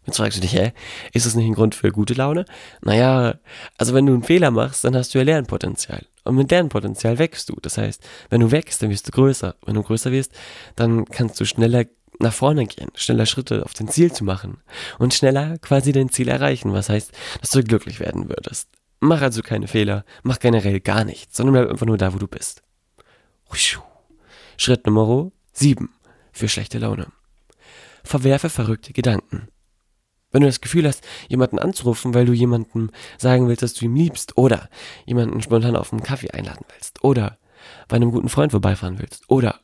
Jetzt 0.06 0.17
fragst 0.17 0.38
du 0.38 0.40
dich, 0.40 0.55
hä, 0.55 0.73
ist 1.12 1.26
das 1.26 1.37
nicht 1.37 1.46
ein 1.46 1.55
Grund 1.55 1.76
für 1.76 1.93
gute 1.93 2.14
Laune? 2.14 2.44
Naja, 2.82 3.37
also 3.79 3.94
wenn 3.94 4.06
du 4.06 4.12
einen 4.12 4.25
Fehler 4.25 4.50
machst, 4.50 4.84
dann 4.84 4.96
hast 4.96 5.14
du 5.14 5.19
ja 5.19 5.25
Lernpotenzial. 5.25 6.05
Und 6.25 6.37
mit 6.37 6.50
Lernpotenzial 6.50 7.19
wächst 7.19 7.49
du. 7.49 7.56
Das 7.62 7.79
heißt, 7.79 8.02
wenn 8.29 8.40
du 8.40 8.50
wächst, 8.50 8.82
dann 8.82 8.90
wirst 8.90 9.06
du 9.06 9.12
größer. 9.12 9.55
Wenn 9.64 9.75
du 9.75 9.82
größer 9.82 10.11
wirst, 10.11 10.32
dann 10.75 11.05
kannst 11.05 11.41
du 11.41 11.44
schneller 11.44 11.84
nach 12.19 12.32
vorne 12.32 12.67
gehen, 12.67 12.91
schneller 12.94 13.27
Schritte 13.27 13.65
auf 13.65 13.74
dein 13.74 13.89
Ziel 13.89 14.12
zu 14.12 14.24
machen 14.24 14.58
und 14.98 15.15
schneller 15.15 15.58
quasi 15.58 15.93
dein 15.93 16.08
Ziel 16.08 16.29
erreichen, 16.29 16.72
was 16.72 16.89
heißt, 16.89 17.12
dass 17.41 17.51
du 17.51 17.62
glücklich 17.62 18.01
werden 18.01 18.29
würdest. 18.29 18.69
Mach 19.01 19.22
also 19.22 19.43
keine 19.43 19.67
Fehler, 19.67 20.05
mach 20.22 20.39
generell 20.39 20.79
gar 20.81 21.05
nichts, 21.05 21.36
sondern 21.36 21.55
bleib 21.55 21.70
einfach 21.70 21.86
nur 21.86 21.98
da, 21.98 22.15
wo 22.15 22.19
du 22.19 22.29
bist. 22.29 22.62
Schritt 24.56 24.86
Nummer 24.86 25.32
7 25.53 25.89
für 26.32 26.48
schlechte 26.48 26.79
Laune. 26.79 27.08
Verwerfe 28.05 28.48
verrückte 28.48 28.93
Gedanken. 28.93 29.48
Wenn 30.31 30.41
du 30.41 30.48
das 30.48 30.60
Gefühl 30.60 30.86
hast, 30.86 31.06
jemanden 31.29 31.58
anzurufen, 31.58 32.15
weil 32.15 32.24
du 32.24 32.32
jemandem 32.32 32.91
sagen 33.19 33.48
willst, 33.48 33.62
dass 33.62 33.74
du 33.74 33.84
ihm 33.84 33.94
liebst, 33.94 34.39
oder 34.39 34.69
jemanden 35.05 35.43
spontan 35.43 35.77
auf 35.77 35.93
einen 35.93 36.03
Kaffee 36.03 36.31
einladen 36.31 36.65
willst, 36.72 37.05
oder 37.05 37.39
bei 37.89 37.96
einem 37.96 38.10
guten 38.10 38.31
Freund 38.31 38.53
vorbeifahren 38.53 38.98
willst, 38.98 39.29
oder 39.29 39.60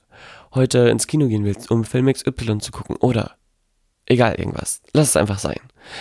heute 0.54 0.90
ins 0.90 1.06
Kino 1.06 1.26
gehen 1.26 1.44
willst, 1.44 1.70
um 1.70 1.84
Film 1.84 2.12
XY 2.12 2.58
zu 2.58 2.70
gucken, 2.70 2.96
oder 2.96 3.38
Egal 4.10 4.36
irgendwas. 4.36 4.80
Lass 4.94 5.08
es 5.08 5.16
einfach 5.16 5.38
sein. 5.38 5.60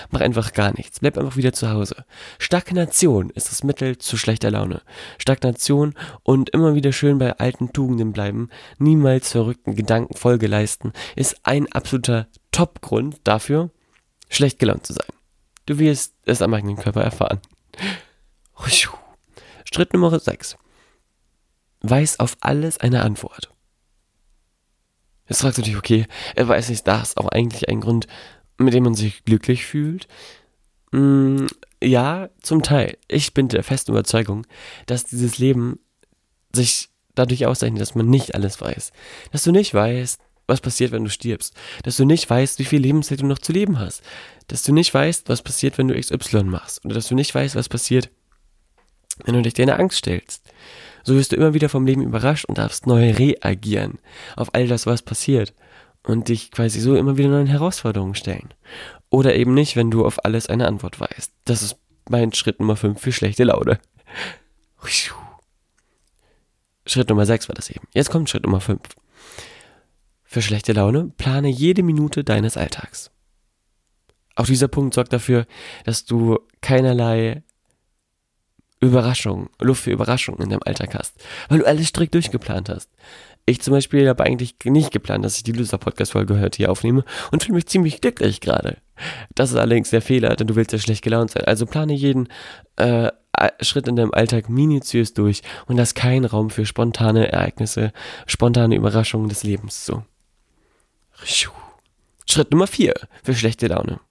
Mach 0.10 0.22
einfach 0.22 0.54
gar 0.54 0.74
nichts. 0.74 1.00
Bleib 1.00 1.18
einfach 1.18 1.38
wieder 1.38 1.54
zu 1.54 1.70
Hause. 1.70 2.06
Stagnation 2.40 3.30
ist 3.30 3.50
das 3.50 3.64
Mittel 3.64 3.98
zu 3.98 4.18
schlechter 4.18 4.52
Laune. 4.52 4.82
Stagnation 5.18 5.94
und 6.24 6.50
immer 6.50 6.76
wieder 6.76 6.92
schön 6.92 7.18
bei 7.18 7.38
alten 7.38 7.74
Tugenden 7.74 8.14
bleiben, 8.14 8.50
niemals 8.78 9.32
verrückten 9.32 9.76
Gedanken 9.76 10.16
Folge 10.16 10.48
leisten, 10.48 10.94
ist 11.16 11.38
ein 11.44 11.72
absoluter 11.72 12.28
Top-Grund 12.52 13.20
dafür, 13.24 13.70
schlecht 14.30 14.60
gelaunt 14.60 14.86
zu 14.86 14.94
sein. 14.94 15.08
Du 15.66 15.80
wirst 15.80 16.14
es 16.26 16.42
am 16.42 16.54
eigenen 16.54 16.78
Körper 16.78 17.02
erfahren. 17.02 17.40
Schritt 19.74 19.94
Nummer 19.94 20.18
6. 20.18 20.58
Weiß 21.82 22.20
auf 22.20 22.38
alles 22.40 22.80
eine 22.80 23.04
Antwort. 23.04 23.54
Jetzt 25.28 25.42
fragst 25.42 25.58
du 25.58 25.62
dich, 25.62 25.76
okay, 25.76 26.08
er 26.36 26.48
weiß 26.48 26.70
nicht, 26.70 26.88
das 26.88 27.18
auch 27.18 27.28
eigentlich 27.28 27.68
ein 27.70 27.82
Grund, 27.82 28.08
mit 28.58 28.74
dem 28.74 28.84
man 28.84 28.96
sich 28.96 29.24
glücklich 29.24 29.66
fühlt? 29.66 30.08
Mm, 30.92 31.46
ja, 31.84 32.30
zum 32.42 32.64
Teil. 32.64 32.98
Ich 33.08 33.34
bin 33.34 33.48
der 33.50 33.64
festen 33.64 33.92
Überzeugung, 33.92 34.46
dass 34.86 35.06
dieses 35.06 35.38
Leben 35.38 35.80
sich 36.54 36.90
dadurch 37.16 37.46
auszeichnet, 37.46 37.82
dass 37.82 37.96
man 37.96 38.10
nicht 38.10 38.36
alles 38.36 38.60
weiß. 38.62 38.92
Dass 39.32 39.44
du 39.44 39.52
nicht 39.52 39.74
weißt, 39.74 40.20
was 40.48 40.62
passiert, 40.62 40.92
wenn 40.92 41.04
du 41.04 41.10
stirbst. 41.10 41.54
Dass 41.84 41.98
du 41.98 42.06
nicht 42.06 42.30
weißt, 42.30 42.60
wie 42.60 42.66
viel 42.66 42.82
Lebenszeit 42.82 43.22
du 43.22 43.26
noch 43.26 43.40
zu 43.40 43.52
leben 43.52 43.80
hast. 43.80 44.02
Dass 44.48 44.64
du 44.64 44.74
nicht 44.74 44.94
weißt, 44.94 45.28
was 45.30 45.42
passiert, 45.42 45.78
wenn 45.78 45.90
du 45.90 46.00
XY 46.00 46.44
machst. 46.44 46.84
Oder 46.86 46.96
dass 46.96 47.08
du 47.08 47.16
nicht 47.16 47.36
weißt, 47.36 47.56
was 47.56 47.70
passiert, 47.70 48.10
wenn 49.26 49.36
du 49.36 49.42
dich 49.42 49.54
deiner 49.54 49.80
Angst 49.80 50.00
stellst. 50.00 50.44
So 51.04 51.16
wirst 51.16 51.32
du 51.32 51.36
immer 51.36 51.54
wieder 51.54 51.70
vom 51.70 51.86
Leben 51.86 52.04
überrascht 52.04 52.46
und 52.46 52.58
darfst 52.58 52.88
neu 52.88 53.12
reagieren 53.12 54.00
auf 54.36 54.54
all 54.54 54.68
das, 54.68 54.86
was 54.86 55.02
passiert. 55.02 55.54
Und 56.08 56.30
dich 56.30 56.52
quasi 56.52 56.80
so 56.80 56.96
immer 56.96 57.18
wieder 57.18 57.30
neuen 57.30 57.48
Herausforderungen 57.48 58.16
stellen. 58.16 58.54
Oder 59.10 59.36
eben 59.36 59.54
nicht, 59.54 59.76
wenn 59.76 59.92
du 59.92 60.06
auf 60.06 60.24
alles 60.24 60.48
eine 60.48 60.68
Antwort 60.68 61.00
weißt. 61.00 61.34
Das 61.46 61.62
ist 61.62 61.78
mein 62.10 62.34
Schritt 62.34 62.60
Nummer 62.60 62.78
5 62.78 63.00
für 63.00 63.12
schlechte 63.12 63.44
Laune. 63.44 63.80
Schritt 66.86 67.10
Nummer 67.10 67.26
6 67.26 67.50
war 67.50 67.56
das 67.56 67.70
eben. 67.70 67.88
Jetzt 67.94 68.10
kommt 68.10 68.30
Schritt 68.30 68.44
Nummer 68.44 68.62
5. 68.62 68.80
Für 70.24 70.42
schlechte 70.42 70.72
Laune 70.74 71.12
plane 71.18 71.50
jede 71.50 71.84
Minute 71.84 72.24
deines 72.24 72.56
Alltags. 72.56 73.12
Auch 74.36 74.46
dieser 74.46 74.68
Punkt 74.68 74.94
sorgt 74.94 75.12
dafür, 75.12 75.46
dass 75.84 76.06
du 76.06 76.40
keinerlei 76.62 77.44
Überraschung, 78.80 79.50
Luft 79.60 79.84
für 79.84 79.92
Überraschungen 79.92 80.42
in 80.42 80.50
deinem 80.50 80.64
Alltag 80.64 80.94
hast, 80.96 81.16
weil 81.50 81.60
du 81.60 81.66
alles 81.66 81.88
strikt 81.88 82.14
durchgeplant 82.14 82.70
hast. 82.70 82.90
Ich 83.50 83.62
zum 83.62 83.72
Beispiel 83.72 84.10
habe 84.10 84.26
eigentlich 84.26 84.56
nicht 84.66 84.92
geplant, 84.92 85.24
dass 85.24 85.38
ich 85.38 85.44
die 85.44 85.54
Loser-Podcast-Folge 85.54 86.38
heute 86.38 86.58
hier 86.58 86.70
aufnehme 86.70 87.06
und 87.32 87.44
fühle 87.44 87.56
mich 87.56 87.68
ziemlich 87.68 88.02
glücklich 88.02 88.42
gerade. 88.42 88.78
Das 89.36 89.52
ist 89.52 89.56
allerdings 89.56 89.90
der 89.90 90.02
Fehler, 90.02 90.36
denn 90.36 90.48
du 90.48 90.58
willst 90.58 90.74
ja 90.74 90.80
schlecht 90.80 91.02
gelaunt 91.02 91.32
sein. 91.32 91.46
Also 91.46 91.66
plane 91.66 91.94
jeden 91.94 92.28
äh, 92.76 93.10
Schritt 93.62 93.88
in 93.88 93.96
deinem 93.96 94.14
Alltag 94.14 94.50
minutiös 94.50 95.14
durch 95.14 95.44
und 95.66 95.78
lass 95.78 95.94
keinen 95.94 96.26
Raum 96.26 96.50
für 96.50 96.66
spontane 96.66 97.32
Ereignisse, 97.32 97.94
spontane 98.26 98.76
Überraschungen 98.76 99.30
des 99.30 99.44
Lebens 99.44 99.86
zu. 99.86 100.04
Schritt 102.30 102.52
Nummer 102.52 102.68
4 102.68 102.96
für 103.24 103.34
schlechte 103.34 103.68
Laune. 103.68 104.02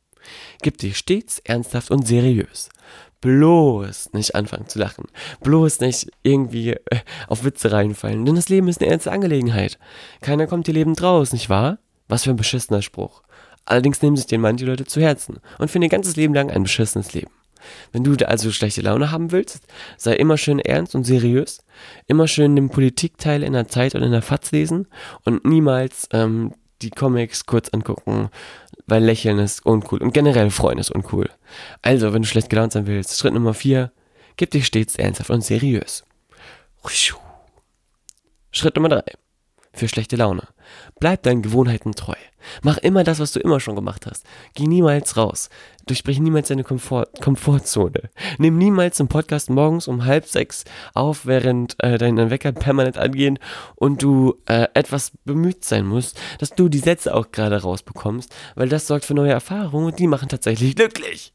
Gib 0.62 0.78
dich 0.78 0.97
stets 0.97 1.40
ernsthaft 1.40 1.90
und 1.90 2.07
seriös. 2.07 2.71
Bloß 3.20 4.12
nicht 4.12 4.35
anfangen 4.35 4.68
zu 4.68 4.78
lachen. 4.78 5.06
Bloß 5.40 5.80
nicht 5.80 6.08
irgendwie 6.23 6.73
äh, 6.73 7.00
auf 7.28 7.44
Witze 7.44 7.73
reinfallen. 7.73 8.25
Denn 8.25 8.35
das 8.35 8.49
Leben 8.49 8.68
ist 8.68 8.80
eine 8.80 8.90
ernste 8.90 9.12
Angelegenheit. 9.12 9.78
Keiner 10.20 10.46
kommt 10.46 10.66
dir 10.66 10.75
lebend 10.75 11.02
raus, 11.02 11.32
nicht 11.32 11.49
wahr? 11.49 11.78
Was 12.08 12.25
für 12.25 12.30
ein 12.30 12.37
beschissener 12.37 12.82
Spruch. 12.82 13.23
Allerdings 13.64 14.00
nehmen 14.00 14.16
sich 14.16 14.26
den 14.26 14.40
manche 14.40 14.64
Leute 14.64 14.85
zu 14.85 15.00
Herzen 15.00 15.40
und 15.58 15.70
finden 15.70 15.85
ihr 15.85 15.90
ganzes 15.90 16.16
Leben 16.16 16.35
lang 16.35 16.50
ein 16.50 16.62
beschissenes 16.62 17.14
Leben. 17.14 17.30
Wenn 17.92 18.04
du 18.04 18.14
also 18.28 18.52
schlechte 18.52 18.80
Laune 18.80 19.11
haben 19.11 19.32
willst, 19.32 19.66
sei 19.96 20.14
immer 20.14 20.37
schön 20.37 20.61
ernst 20.61 20.94
und 20.94 21.04
seriös, 21.04 21.64
immer 22.06 22.28
schön 22.28 22.54
den 22.54 22.68
Politikteil 22.68 23.42
in 23.42 23.54
der 23.54 23.66
Zeit 23.66 23.94
und 23.94 24.02
in 24.02 24.12
der 24.12 24.23
FAZ 24.23 24.52
lesen 24.52 24.87
und 25.25 25.44
niemals 25.44 26.08
ähm, 26.12 26.52
die 26.83 26.90
Comics 26.90 27.47
kurz 27.47 27.68
angucken, 27.71 28.30
weil 28.87 29.02
Lächeln 29.04 29.38
ist 29.38 29.64
uncool 29.64 30.02
und 30.02 30.12
generell 30.12 30.50
Freuen 30.50 30.78
ist 30.78 30.90
uncool. 30.90 31.30
Also, 31.83 32.12
wenn 32.12 32.23
du 32.23 32.28
schlecht 32.28 32.50
gelaunt 32.50 32.73
sein 32.73 32.87
willst, 32.87 33.18
Schritt 33.18 33.35
Nummer 33.35 33.54
4, 33.54 33.92
gib 34.37 34.50
dich 34.50 34.66
stets 34.66 34.97
ernsthaft 34.97 35.30
und 35.30 35.42
seriös. 35.42 36.04
Schritt 38.50 38.76
Nummer 38.76 38.88
3, 38.88 39.02
für 39.78 39.88
schlechte 39.88 40.16
Laune. 40.16 40.42
Bleib 40.99 41.23
deinen 41.23 41.42
Gewohnheiten 41.42 41.92
treu. 41.92 42.14
Mach 42.62 42.78
immer 42.78 43.04
das, 43.04 43.18
was 43.18 43.33
du 43.33 43.40
immer 43.40 43.61
schon 43.61 43.75
gemacht 43.75 44.06
hast. 44.06 44.25
Geh 44.54 44.66
niemals 44.66 45.16
raus. 45.16 45.49
Durchbrich 45.87 46.18
niemals 46.18 46.49
deine 46.49 46.64
Komfort 46.64 47.06
Komfortzone. 47.21 48.11
Nimm 48.38 48.59
niemals 48.59 49.00
einen 49.00 49.09
Podcast 49.09 49.50
morgens 49.50 49.88
um 49.88 50.04
halb 50.04 50.26
sechs 50.26 50.64
auf, 50.95 51.26
während 51.26 51.76
äh, 51.83 51.99
dein 51.99 52.30
Wecker 52.30 52.52
permanent 52.52 52.99
angehen 52.99 53.38
und 53.75 54.02
du 54.02 54.37
äh, 54.47 54.66
etwas 54.75 55.12
bemüht 55.25 55.64
sein 55.64 55.87
musst, 55.87 56.18
dass 56.38 56.50
du 56.50 56.68
die 56.68 56.78
Sätze 56.78 57.14
auch 57.14 57.30
gerade 57.30 57.61
rausbekommst, 57.61 58.35
weil 58.54 58.68
das 58.68 58.87
sorgt 58.87 59.04
für 59.04 59.14
neue 59.14 59.33
Erfahrungen 59.33 59.87
und 59.87 59.99
die 59.99 60.06
machen 60.06 60.28
tatsächlich 60.28 60.75
glücklich. 60.75 61.33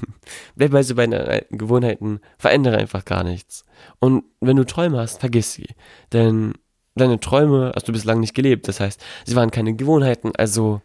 Bleib 0.56 0.74
also 0.74 0.94
bei 0.94 1.06
deinen 1.06 1.44
Gewohnheiten, 1.50 2.20
verändere 2.38 2.78
einfach 2.78 3.04
gar 3.04 3.24
nichts. 3.24 3.64
Und 3.98 4.24
wenn 4.40 4.56
du 4.56 4.64
Träume 4.64 4.98
hast, 4.98 5.20
vergiss 5.20 5.52
sie. 5.52 5.68
Denn 6.12 6.54
deine 6.94 7.20
Träume 7.20 7.72
hast 7.74 7.88
du 7.88 7.92
bislang 7.92 8.20
nicht 8.20 8.34
gelebt. 8.34 8.68
Das 8.68 8.80
heißt, 8.80 9.02
sie 9.24 9.36
waren 9.36 9.50
keine 9.50 9.74
Gewohnheiten, 9.74 10.32
also 10.36 10.80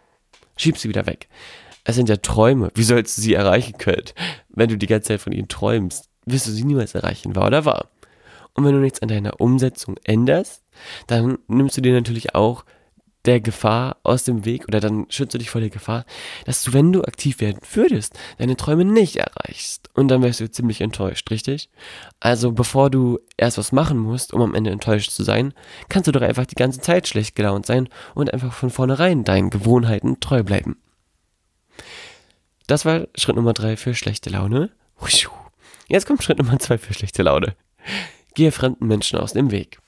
schieb 0.56 0.78
sie 0.78 0.90
wieder 0.90 1.06
weg. 1.06 1.28
Es 1.84 1.96
sind 1.96 2.10
ja 2.10 2.18
Träume. 2.18 2.72
Wie 2.76 2.84
sollst 2.84 3.18
du 3.18 3.22
sie 3.22 3.34
erreichen 3.34 3.78
können? 3.78 4.04
Wenn 4.50 4.70
du 4.70 4.78
die 4.78 4.88
ganze 4.88 5.10
Zeit 5.10 5.22
von 5.22 5.34
ihnen 5.34 5.48
träumst, 5.48 6.10
wirst 6.26 6.48
du 6.48 6.52
sie 6.52 6.66
niemals 6.66 6.96
erreichen, 6.96 7.36
wahr 7.36 7.48
oder 7.48 7.66
wahr? 7.66 7.90
Und 8.54 8.66
wenn 8.66 8.74
du 8.74 8.80
nichts 8.80 9.02
an 9.02 9.08
deiner 9.08 9.40
Umsetzung 9.40 9.98
änderst, 10.04 10.64
dann 11.06 11.38
nimmst 11.48 11.78
du 11.78 11.82
dir 11.82 11.94
natürlich 11.94 12.36
auch 12.36 12.66
der 13.28 13.42
Gefahr 13.42 13.98
aus 14.04 14.24
dem 14.24 14.46
Weg 14.46 14.68
oder 14.68 14.80
dann 14.80 15.06
schützt 15.10 15.34
du 15.34 15.38
dich 15.38 15.50
vor 15.50 15.62
der 15.62 15.70
Gefahr, 15.70 16.06
dass 16.46 16.64
du, 16.64 16.74
wenn 16.74 16.94
du 16.94 17.04
aktiv 17.04 17.42
werden 17.42 17.60
würdest, 17.74 18.18
deine 18.38 18.56
Träume 18.56 18.86
nicht 18.86 19.18
erreichst. 19.18 19.90
Und 19.94 20.08
dann 20.08 20.24
wärst 20.24 20.40
du 20.40 20.50
ziemlich 20.50 20.82
enttäuscht, 20.82 21.30
richtig? 21.30 21.70
Also 22.20 22.54
bevor 22.54 22.90
du 22.90 23.20
erst 23.36 23.58
was 23.58 23.72
machen 23.72 23.98
musst, 23.98 24.34
um 24.34 24.42
am 24.42 24.56
Ende 24.56 24.72
enttäuscht 24.72 25.12
zu 25.12 25.24
sein, 25.24 25.54
kannst 25.90 26.08
du 26.08 26.12
doch 26.12 26.22
einfach 26.22 26.46
die 26.46 26.56
ganze 26.56 26.80
Zeit 26.80 27.08
schlecht 27.08 27.36
gelaunt 27.36 27.66
sein 27.66 27.90
und 28.16 28.34
einfach 28.34 28.54
von 28.54 28.70
vornherein 28.70 29.24
deinen 29.24 29.50
Gewohnheiten 29.50 30.20
treu 30.20 30.44
bleiben. 30.44 30.78
Das 32.66 32.86
war 32.86 33.08
Schritt 33.16 33.36
Nummer 33.36 33.54
drei 33.54 33.78
für 33.78 33.94
schlechte 33.94 34.30
Laune. 34.30 34.72
Jetzt 35.88 36.06
kommt 36.06 36.24
Schritt 36.24 36.38
Nummer 36.38 36.60
zwei 36.60 36.78
für 36.78 36.94
schlechte 36.94 37.24
Laune. 37.24 37.56
Gehe 38.36 38.52
fremden 38.52 38.88
Menschen 38.88 39.20
aus 39.20 39.34
dem 39.34 39.52
Weg. 39.52 39.80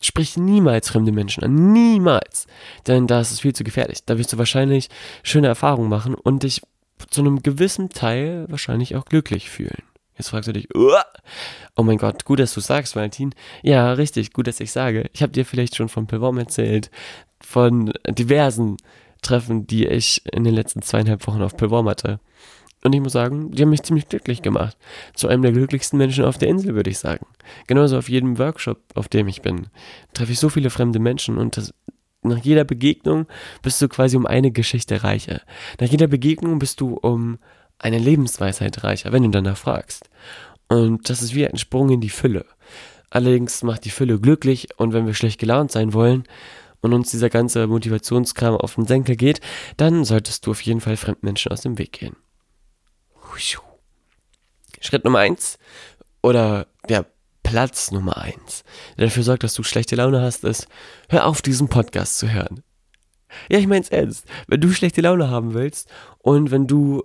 Sprich 0.00 0.36
niemals 0.36 0.88
fremde 0.88 1.12
Menschen 1.12 1.44
an. 1.44 1.72
Niemals. 1.72 2.46
Denn 2.86 3.06
da 3.06 3.20
ist 3.20 3.32
es 3.32 3.40
viel 3.40 3.54
zu 3.54 3.64
gefährlich. 3.64 4.04
Da 4.04 4.18
wirst 4.18 4.32
du 4.32 4.38
wahrscheinlich 4.38 4.88
schöne 5.22 5.48
Erfahrungen 5.48 5.88
machen 5.88 6.14
und 6.14 6.42
dich 6.42 6.62
zu 7.10 7.20
einem 7.20 7.42
gewissen 7.42 7.90
Teil 7.90 8.46
wahrscheinlich 8.48 8.96
auch 8.96 9.04
glücklich 9.04 9.50
fühlen. 9.50 9.82
Jetzt 10.16 10.30
fragst 10.30 10.48
du 10.48 10.52
dich, 10.52 10.68
oh 10.74 11.82
mein 11.82 11.98
Gott, 11.98 12.24
gut, 12.24 12.40
dass 12.40 12.54
du 12.54 12.60
sagst, 12.60 12.96
Valentin. 12.96 13.34
Ja, 13.62 13.92
richtig, 13.92 14.32
gut, 14.32 14.46
dass 14.46 14.60
ich 14.60 14.72
sage. 14.72 15.10
Ich 15.12 15.22
habe 15.22 15.32
dir 15.32 15.44
vielleicht 15.44 15.76
schon 15.76 15.90
von 15.90 16.06
Pilvorm 16.06 16.38
erzählt, 16.38 16.90
von 17.40 17.92
diversen 18.08 18.78
Treffen, 19.20 19.66
die 19.66 19.86
ich 19.86 20.22
in 20.32 20.44
den 20.44 20.54
letzten 20.54 20.80
zweieinhalb 20.80 21.26
Wochen 21.26 21.42
auf 21.42 21.56
Pilvorm 21.56 21.88
hatte. 21.88 22.20
Und 22.82 22.94
ich 22.94 23.00
muss 23.00 23.12
sagen, 23.12 23.50
die 23.50 23.62
haben 23.62 23.70
mich 23.70 23.82
ziemlich 23.82 24.08
glücklich 24.08 24.42
gemacht. 24.42 24.76
Zu 25.14 25.28
einem 25.28 25.42
der 25.42 25.52
glücklichsten 25.52 25.98
Menschen 25.98 26.24
auf 26.24 26.38
der 26.38 26.48
Insel, 26.48 26.74
würde 26.74 26.90
ich 26.90 26.98
sagen. 26.98 27.26
Genauso 27.66 27.98
auf 27.98 28.08
jedem 28.08 28.38
Workshop, 28.38 28.78
auf 28.94 29.08
dem 29.08 29.28
ich 29.28 29.42
bin, 29.42 29.66
treffe 30.12 30.32
ich 30.32 30.38
so 30.38 30.48
viele 30.48 30.70
fremde 30.70 30.98
Menschen 30.98 31.38
und 31.38 31.56
das, 31.56 31.74
nach 32.22 32.38
jeder 32.38 32.64
Begegnung 32.64 33.26
bist 33.62 33.80
du 33.80 33.88
quasi 33.88 34.16
um 34.16 34.26
eine 34.26 34.50
Geschichte 34.50 35.02
reicher. 35.02 35.40
Nach 35.80 35.88
jeder 35.88 36.06
Begegnung 36.06 36.58
bist 36.58 36.80
du 36.80 36.94
um 36.94 37.38
eine 37.78 37.98
Lebensweisheit 37.98 38.84
reicher, 38.84 39.12
wenn 39.12 39.22
du 39.22 39.30
danach 39.30 39.56
fragst. 39.56 40.08
Und 40.68 41.08
das 41.08 41.22
ist 41.22 41.34
wie 41.34 41.46
ein 41.46 41.58
Sprung 41.58 41.90
in 41.90 42.00
die 42.00 42.10
Fülle. 42.10 42.46
Allerdings 43.10 43.62
macht 43.62 43.84
die 43.84 43.90
Fülle 43.90 44.18
glücklich 44.18 44.68
und 44.76 44.92
wenn 44.92 45.06
wir 45.06 45.14
schlecht 45.14 45.38
gelaunt 45.38 45.70
sein 45.70 45.92
wollen 45.92 46.24
und 46.80 46.92
uns 46.92 47.10
dieser 47.10 47.30
ganze 47.30 47.66
Motivationskram 47.66 48.56
auf 48.56 48.74
den 48.74 48.86
Senkel 48.86 49.16
geht, 49.16 49.40
dann 49.76 50.04
solltest 50.04 50.46
du 50.46 50.50
auf 50.50 50.60
jeden 50.60 50.80
Fall 50.80 50.96
Fremdmenschen 50.96 51.52
aus 51.52 51.60
dem 51.60 51.78
Weg 51.78 51.92
gehen. 51.92 52.16
Schritt 54.80 55.04
Nummer 55.04 55.20
eins 55.20 55.58
oder 56.22 56.66
ja, 56.88 57.04
Platz 57.42 57.90
Nummer 57.90 58.16
eins, 58.18 58.64
der 58.98 59.06
dafür 59.06 59.22
sorgt, 59.22 59.44
dass 59.44 59.54
du 59.54 59.62
schlechte 59.62 59.96
Laune 59.96 60.20
hast, 60.20 60.44
ist, 60.44 60.68
hör 61.08 61.26
auf, 61.26 61.42
diesen 61.42 61.68
Podcast 61.68 62.18
zu 62.18 62.32
hören. 62.32 62.62
Ja, 63.48 63.58
ich 63.58 63.66
mein's 63.66 63.88
ernst. 63.88 64.26
Wenn 64.48 64.60
du 64.60 64.72
schlechte 64.72 65.00
Laune 65.00 65.30
haben 65.30 65.54
willst 65.54 65.88
und 66.18 66.50
wenn 66.50 66.66
du 66.66 67.02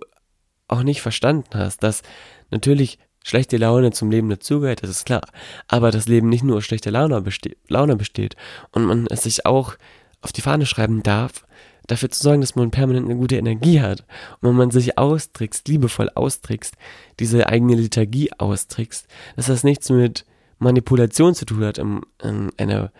auch 0.68 0.82
nicht 0.82 1.02
verstanden 1.02 1.50
hast, 1.54 1.82
dass 1.82 2.02
natürlich 2.50 2.98
schlechte 3.24 3.56
Laune 3.56 3.92
zum 3.92 4.10
Leben 4.10 4.28
dazugehört, 4.28 4.82
das 4.82 4.90
ist 4.90 5.06
klar. 5.06 5.22
Aber 5.68 5.90
das 5.90 6.08
Leben 6.08 6.28
nicht 6.28 6.44
nur 6.44 6.56
aus 6.56 6.64
schlechter 6.64 6.90
Laune, 6.90 7.20
beste 7.20 7.56
Laune 7.68 7.96
besteht 7.96 8.36
und 8.72 8.84
man 8.84 9.06
es 9.08 9.22
sich 9.22 9.46
auch 9.46 9.76
auf 10.22 10.32
die 10.32 10.40
Fahne 10.40 10.66
schreiben 10.66 11.02
darf, 11.02 11.44
dafür 11.86 12.10
zu 12.10 12.22
sorgen, 12.22 12.40
dass 12.40 12.54
man 12.54 12.70
permanent 12.70 13.06
eine 13.06 13.18
gute 13.18 13.36
Energie 13.36 13.80
hat. 13.80 14.04
Und 14.40 14.50
wenn 14.50 14.56
man 14.56 14.70
sich 14.70 14.98
austrickst, 14.98 15.68
liebevoll 15.68 16.10
austrickst, 16.14 16.74
diese 17.18 17.48
eigene 17.48 17.74
Liturgie 17.74 18.30
austrickst, 18.38 19.06
dass 19.36 19.46
das 19.46 19.64
nichts 19.64 19.90
mit 19.90 20.24
Manipulation 20.58 21.34
zu 21.34 21.44
tun 21.44 21.64
hat 21.64 21.78
in, 21.78 22.00
in 22.22 22.50
einer 22.56 22.92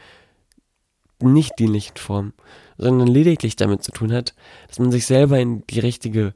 nicht 1.20 1.58
dienlichen 1.58 1.96
Form, 1.96 2.32
sondern 2.76 3.06
lediglich 3.06 3.56
damit 3.56 3.82
zu 3.82 3.92
tun 3.92 4.12
hat, 4.12 4.34
dass 4.68 4.78
man 4.78 4.90
sich 4.90 5.06
selber 5.06 5.38
in 5.38 5.64
die 5.68 5.78
richtige 5.78 6.34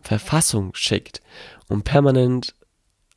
Verfassung 0.00 0.74
schickt, 0.74 1.20
um 1.68 1.82
permanent 1.82 2.54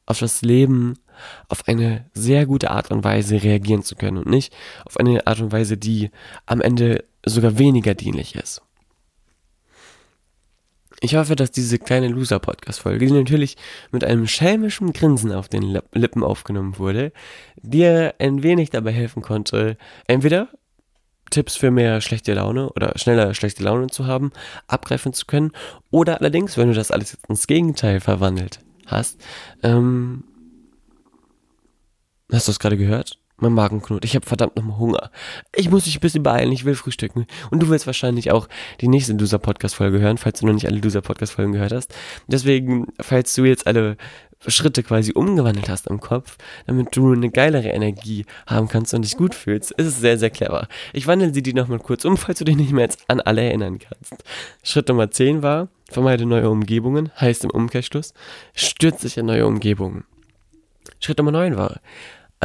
auf 0.05 0.19
das 0.19 0.41
Leben 0.41 0.99
auf 1.47 1.67
eine 1.67 2.09
sehr 2.13 2.45
gute 2.45 2.71
Art 2.71 2.91
und 2.91 3.03
Weise 3.03 3.41
reagieren 3.41 3.83
zu 3.83 3.95
können 3.95 4.17
und 4.17 4.27
nicht 4.27 4.53
auf 4.85 4.97
eine 4.97 5.25
Art 5.27 5.39
und 5.39 5.51
Weise, 5.51 5.77
die 5.77 6.11
am 6.45 6.61
Ende 6.61 7.05
sogar 7.25 7.57
weniger 7.57 7.93
dienlich 7.93 8.35
ist. 8.35 8.61
Ich 11.01 11.15
hoffe, 11.15 11.35
dass 11.35 11.51
diese 11.51 11.77
kleine 11.77 12.07
Loser-Podcast-Folge, 12.07 13.05
die 13.05 13.11
natürlich 13.11 13.57
mit 13.91 14.03
einem 14.03 14.27
schelmischen 14.27 14.93
Grinsen 14.93 15.31
auf 15.33 15.49
den 15.49 15.79
Lippen 15.93 16.23
aufgenommen 16.23 16.79
wurde, 16.79 17.11
dir 17.61 18.15
ein 18.19 18.43
wenig 18.43 18.69
dabei 18.69 18.91
helfen 18.91 19.21
konnte, 19.21 19.77
entweder 20.07 20.49
Tipps 21.31 21.57
für 21.57 21.69
mehr 21.69 22.01
schlechte 22.01 22.33
Laune 22.33 22.69
oder 22.71 22.97
schneller 22.97 23.33
schlechte 23.33 23.63
Laune 23.63 23.87
zu 23.87 24.05
haben, 24.07 24.31
abgreifen 24.67 25.11
zu 25.11 25.25
können. 25.25 25.51
Oder 25.91 26.21
allerdings, 26.21 26.57
wenn 26.57 26.69
du 26.69 26.73
das 26.73 26.91
alles 26.91 27.11
jetzt 27.11 27.29
ins 27.29 27.47
Gegenteil 27.47 27.99
verwandelt 27.99 28.59
hast, 28.85 29.19
ähm, 29.63 30.23
hast 32.31 32.47
du 32.47 32.51
es 32.51 32.59
gerade 32.59 32.77
gehört? 32.77 33.19
Mein 33.37 33.53
Magen 33.53 33.81
knurrt. 33.81 34.05
Ich 34.05 34.15
habe 34.15 34.25
verdammt 34.25 34.55
nochmal 34.55 34.77
Hunger. 34.77 35.11
Ich 35.53 35.69
muss 35.69 35.85
mich 35.85 35.97
ein 35.97 36.01
bisschen 36.01 36.23
beeilen. 36.23 36.53
Ich 36.53 36.63
will 36.63 36.75
frühstücken. 36.75 37.27
Und 37.51 37.61
du 37.61 37.69
willst 37.69 37.85
wahrscheinlich 37.85 38.31
auch 38.31 38.47
die 38.79 38.87
nächste 38.87 39.13
Loser-Podcast-Folge 39.13 39.99
hören, 39.99 40.17
falls 40.17 40.39
du 40.39 40.45
noch 40.45 40.53
nicht 40.53 40.67
alle 40.67 40.79
Loser-Podcast-Folgen 40.79 41.51
gehört 41.51 41.73
hast. 41.73 41.93
Deswegen, 42.27 42.87
falls 43.01 43.35
du 43.35 43.43
jetzt 43.43 43.67
alle 43.67 43.97
Schritte 44.47 44.83
quasi 44.83 45.11
umgewandelt 45.13 45.69
hast 45.69 45.87
im 45.87 45.99
Kopf, 45.99 46.37
damit 46.67 46.95
du 46.95 47.13
eine 47.13 47.29
geilere 47.29 47.69
Energie 47.69 48.25
haben 48.47 48.67
kannst 48.67 48.93
und 48.93 49.01
dich 49.03 49.17
gut 49.17 49.35
fühlst, 49.35 49.71
ist 49.71 49.87
es 49.87 49.99
sehr, 49.99 50.17
sehr 50.17 50.29
clever. 50.29 50.67
Ich 50.93 51.07
wandle 51.07 51.33
sie 51.33 51.43
dir 51.43 51.53
nochmal 51.53 51.79
kurz 51.79 52.05
um, 52.05 52.17
falls 52.17 52.39
du 52.39 52.45
dich 52.45 52.55
nicht 52.55 52.71
mehr 52.71 52.85
jetzt 52.85 53.03
an 53.07 53.21
alle 53.21 53.41
erinnern 53.41 53.79
kannst. 53.79 54.23
Schritt 54.63 54.87
Nummer 54.89 55.09
10 55.09 55.41
war, 55.41 55.67
vermeide 55.89 56.25
neue 56.25 56.49
Umgebungen, 56.49 57.11
heißt 57.19 57.43
im 57.43 57.49
Umkehrschluss, 57.49 58.13
stürz 58.53 59.01
dich 59.01 59.17
in 59.17 59.25
neue 59.25 59.45
Umgebungen. 59.45 60.05
Schritt 60.99 61.17
Nummer 61.17 61.31
9 61.31 61.57
war, 61.57 61.79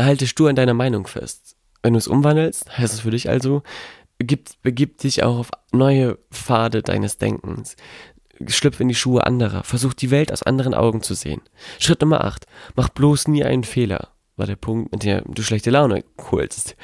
halte 0.04 0.26
stur 0.26 0.49
an 0.49 0.57
deiner 0.57 0.75
Meinung 0.75 1.07
fest. 1.07 1.57
Wenn 1.83 1.95
du 1.95 1.99
es 1.99 2.09
umwandelst, 2.09 2.76
heißt 2.76 2.92
es 2.92 3.00
für 3.00 3.11
dich 3.11 3.28
also, 3.28 3.62
begib, 4.19 4.50
begib 4.62 4.99
dich 4.99 5.23
auch 5.23 5.38
auf 5.38 5.50
neue 5.73 6.19
Pfade 6.30 6.83
deines 6.83 7.19
Denkens. 7.19 7.76
Schlüpf 8.47 8.80
in 8.80 8.88
die 8.88 8.95
Schuhe 8.95 9.26
anderer. 9.26 9.64
Versuch 9.64 9.95
die 9.95 10.11
Welt 10.11 10.33
aus 10.33 10.42
anderen 10.42 10.75
Augen 10.75 11.02
zu 11.02 11.14
sehen. 11.14 11.42
Schritt 11.78 12.00
Nummer 12.00 12.25
8. 12.25 12.47
Mach 12.75 12.88
bloß 12.88 13.28
nie 13.28 13.45
einen 13.45 13.64
Fehler. 13.64 14.09
War 14.37 14.47
der 14.47 14.57
Punkt, 14.57 14.92
mit 14.92 15.04
dem 15.04 15.23
du 15.26 15.42
schlechte 15.42 15.71
Laune 15.71 16.04
holst. 16.30 16.76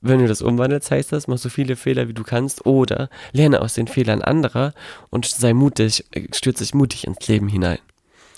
Wenn 0.00 0.20
du 0.20 0.28
das 0.28 0.42
umwandelst, 0.42 0.90
heißt 0.90 1.12
das, 1.12 1.26
mach 1.26 1.38
so 1.38 1.48
viele 1.48 1.76
Fehler 1.76 2.08
wie 2.08 2.14
du 2.14 2.22
kannst 2.22 2.66
oder 2.66 3.10
lerne 3.32 3.60
aus 3.60 3.74
den 3.74 3.88
Fehlern 3.88 4.22
anderer 4.22 4.72
und 5.10 5.26
sei 5.26 5.54
mutig, 5.54 6.04
stürze 6.32 6.64
dich 6.64 6.74
mutig 6.74 7.06
ins 7.06 7.26
Leben 7.26 7.48
hinein. 7.48 7.78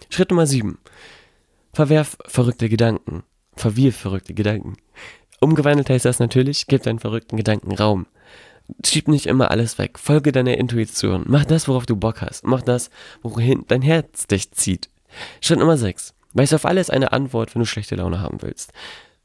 Schritt 0.09 0.31
Nummer 0.31 0.47
7. 0.47 0.79
Verwerf 1.73 2.17
verrückte 2.27 2.69
Gedanken 2.69 3.25
verwirf 3.61 3.97
verrückte 3.97 4.35
Gedanken. 4.35 4.77
Umgewandelt 5.41 5.89
heißt 5.89 6.05
das 6.05 6.19
natürlich, 6.19 6.67
gib 6.67 6.83
deinen 6.83 6.99
verrückten 6.99 7.37
Gedanken 7.37 7.73
Raum. 7.73 8.07
Schieb 8.85 9.09
nicht 9.09 9.27
immer 9.27 9.51
alles 9.51 9.79
weg. 9.79 9.99
Folge 9.99 10.33
deiner 10.33 10.59
Intuition. 10.59 11.25
Mach 11.27 11.45
das, 11.45 11.67
worauf 11.67 11.87
du 11.87 11.97
Bock 11.97 12.21
hast. 12.21 12.45
Mach 12.45 12.63
das, 12.63 12.91
wohin 13.23 13.65
dein 13.69 13.83
Herz 13.83 14.27
dich 14.27 14.53
zieht. 14.53 14.89
Schritt 15.41 15.59
Nummer 15.59 15.77
6. 15.77 16.15
Weiß 16.35 16.55
auf 16.55 16.65
alles 16.65 16.91
eine 16.91 17.13
Antwort, 17.13 17.55
wenn 17.55 17.61
du 17.61 17.67
schlechte 17.67 17.97
Laune 17.97 18.21
haben 18.21 18.43
willst. 18.43 18.73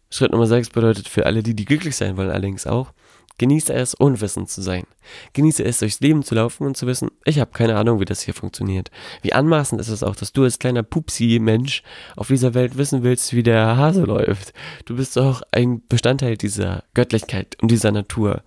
Schritt 0.10 0.32
Nummer 0.32 0.48
6 0.48 0.70
bedeutet 0.70 1.08
für 1.08 1.26
alle, 1.26 1.44
die, 1.44 1.56
die 1.56 1.66
glücklich 1.66 1.96
sein 1.96 2.18
wollen, 2.18 2.32
allerdings 2.32 2.66
auch, 2.66 2.94
Genieße 3.38 3.74
es, 3.74 3.94
unwissend 3.94 4.50
zu 4.50 4.62
sein. 4.62 4.86
Genieße 5.34 5.64
es, 5.64 5.80
durchs 5.80 6.00
Leben 6.00 6.24
zu 6.24 6.36
laufen 6.36 6.66
und 6.66 6.78
zu 6.78 6.88
wissen, 6.88 7.12
ich 7.26 7.40
habe 7.40 7.52
keine 7.52 7.76
Ahnung, 7.76 8.00
wie 8.00 8.06
das 8.06 8.22
hier 8.22 8.34
funktioniert. 8.34 8.92
Wie 9.22 9.34
anmaßend 9.34 9.82
ist 9.82 9.90
es 9.90 10.04
auch, 10.04 10.16
dass 10.16 10.32
du 10.32 10.44
als 10.44 10.58
kleiner 10.58 10.84
Pupsi-Mensch 10.84 11.84
auf 12.16 12.28
dieser 12.28 12.54
Welt 12.54 12.78
wissen 12.78 13.04
willst, 13.04 13.34
wie 13.34 13.44
der 13.44 13.76
Hase 13.76 14.04
läuft. 14.04 14.54
Du 14.86 14.96
bist 14.96 15.18
doch 15.18 15.42
ein 15.52 15.82
Bestandteil 15.88 16.38
dieser 16.38 16.84
Göttlichkeit 16.94 17.58
und 17.62 17.72
dieser 17.72 17.92
Natur. 17.92 18.42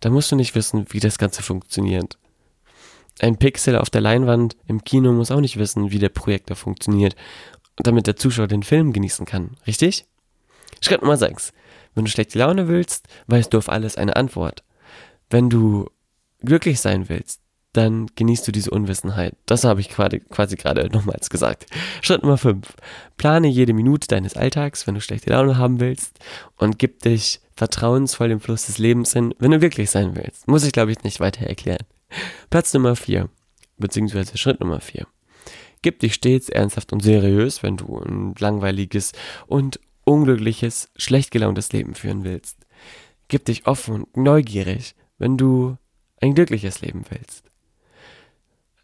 Da 0.00 0.08
musst 0.08 0.32
du 0.32 0.36
nicht 0.36 0.54
wissen, 0.54 0.86
wie 0.88 1.00
das 1.00 1.18
Ganze 1.18 1.42
funktioniert. 1.42 2.16
Ein 3.20 3.36
Pixel 3.36 3.76
auf 3.76 3.90
der 3.90 4.00
Leinwand 4.00 4.56
im 4.66 4.82
Kino 4.84 5.12
muss 5.12 5.30
auch 5.30 5.40
nicht 5.40 5.58
wissen, 5.58 5.90
wie 5.90 5.98
der 5.98 6.08
Projektor 6.08 6.56
funktioniert, 6.56 7.14
damit 7.76 8.06
der 8.06 8.16
Zuschauer 8.16 8.48
den 8.48 8.62
Film 8.62 8.94
genießen 8.94 9.26
kann. 9.26 9.58
Richtig? 9.66 10.06
Schritt 10.80 11.02
Nummer 11.02 11.18
6. 11.18 11.52
Wenn 11.94 12.04
du 12.04 12.10
schlechte 12.10 12.38
Laune 12.38 12.68
willst, 12.68 13.08
weißt 13.26 13.52
du 13.52 13.58
auf 13.58 13.68
alles 13.68 13.96
eine 13.96 14.16
Antwort. 14.16 14.64
Wenn 15.28 15.50
du 15.50 15.90
glücklich 16.40 16.80
sein 16.80 17.08
willst, 17.08 17.40
dann 17.72 18.08
genießt 18.16 18.46
du 18.48 18.52
diese 18.52 18.70
Unwissenheit. 18.70 19.36
Das 19.46 19.64
habe 19.64 19.80
ich 19.80 19.88
quasi, 19.88 20.20
quasi 20.20 20.56
gerade 20.56 20.88
nochmals 20.90 21.30
gesagt. 21.30 21.66
Schritt 22.02 22.22
Nummer 22.22 22.36
5. 22.36 22.66
Plane 23.16 23.46
jede 23.46 23.72
Minute 23.72 24.08
deines 24.08 24.34
Alltags, 24.34 24.86
wenn 24.86 24.94
du 24.94 25.00
schlechte 25.00 25.30
Laune 25.30 25.56
haben 25.56 25.78
willst 25.78 26.18
und 26.56 26.78
gib 26.78 27.00
dich 27.02 27.40
vertrauensvoll 27.54 28.28
dem 28.28 28.40
Fluss 28.40 28.66
des 28.66 28.78
Lebens 28.78 29.12
hin, 29.12 29.34
wenn 29.38 29.52
du 29.52 29.58
glücklich 29.58 29.90
sein 29.90 30.16
willst. 30.16 30.48
Muss 30.48 30.64
ich, 30.64 30.72
glaube 30.72 30.90
ich, 30.90 31.04
nicht 31.04 31.20
weiter 31.20 31.46
erklären. 31.46 31.84
Platz 32.48 32.74
Nummer 32.74 32.96
4, 32.96 33.28
beziehungsweise 33.76 34.36
Schritt 34.36 34.58
Nummer 34.58 34.80
4. 34.80 35.06
Gib 35.82 36.00
dich 36.00 36.14
stets 36.14 36.48
ernsthaft 36.48 36.92
und 36.92 37.02
seriös, 37.02 37.62
wenn 37.62 37.76
du 37.76 37.98
ein 37.98 38.34
langweiliges 38.38 39.12
und 39.46 39.78
unglückliches, 40.10 40.90
schlecht 40.96 41.30
gelauntes 41.30 41.72
Leben 41.72 41.94
führen 41.94 42.24
willst. 42.24 42.58
Gib 43.28 43.44
dich 43.44 43.66
offen 43.66 44.02
und 44.02 44.16
neugierig, 44.16 44.96
wenn 45.18 45.36
du 45.36 45.76
ein 46.20 46.34
glückliches 46.34 46.80
Leben 46.80 47.04
willst. 47.08 47.44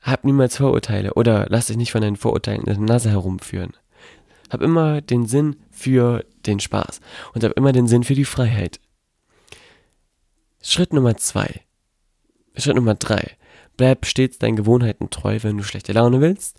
Hab 0.03 0.25
niemals 0.25 0.57
Vorurteile 0.57 1.15
oder 1.15 1.47
lass 1.49 1.67
dich 1.67 1.77
nicht 1.77 1.91
von 1.91 2.01
deinen 2.01 2.17
Vorurteilen 2.17 2.61
in 2.61 2.67
der 2.67 2.79
Nase 2.79 3.11
herumführen. 3.11 3.73
Hab 4.51 4.63
immer 4.63 5.01
den 5.01 5.27
Sinn 5.27 5.57
für 5.73 6.25
den 6.47 6.61
Spaß 6.61 7.01
und 7.35 7.43
hab 7.43 7.53
immer 7.53 7.73
den 7.73 7.89
Sinn 7.89 8.05
für 8.05 8.15
die 8.15 8.25
Freiheit. 8.25 8.79
Schritt 10.63 10.93
Nummer 10.93 11.17
zwei. 11.17 11.63
Schritt 12.57 12.77
Nummer 12.77 12.95
drei. 12.95 13.37
Bleib 13.77 14.07
stets 14.07 14.39
deinen 14.39 14.57
Gewohnheiten 14.57 15.11
treu, 15.11 15.39
wenn 15.43 15.59
du 15.59 15.65
schlechte 15.65 15.93
Laune 15.93 16.21
willst. 16.21 16.57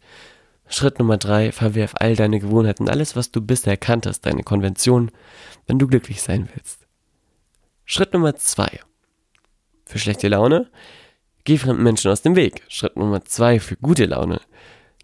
Schritt 0.68 1.00
Nummer 1.00 1.18
drei, 1.18 1.52
verwerf 1.52 1.94
all 1.96 2.16
deine 2.16 2.40
Gewohnheiten, 2.40 2.90
alles, 2.90 3.16
was 3.16 3.32
du 3.32 3.42
bisher 3.42 3.78
kanntest, 3.78 4.26
deine 4.26 4.44
Konvention, 4.44 5.12
wenn 5.66 5.80
du 5.80 5.88
glücklich 5.88 6.22
sein 6.22 6.50
willst. 6.54 6.86
Schritt 7.86 8.14
Nummer 8.14 8.36
zwei, 8.36 8.80
für 9.86 10.00
schlechte 10.00 10.28
Laune, 10.28 10.70
geh 11.46 11.58
fremden 11.58 11.84
Menschen 11.84 12.12
aus 12.12 12.22
dem 12.22 12.36
Weg. 12.36 12.64
Schritt 12.68 12.98
Nummer 12.98 13.24
zwei, 13.24 13.60
für 13.60 13.78
gute 13.78 14.06
Laune, 14.06 14.42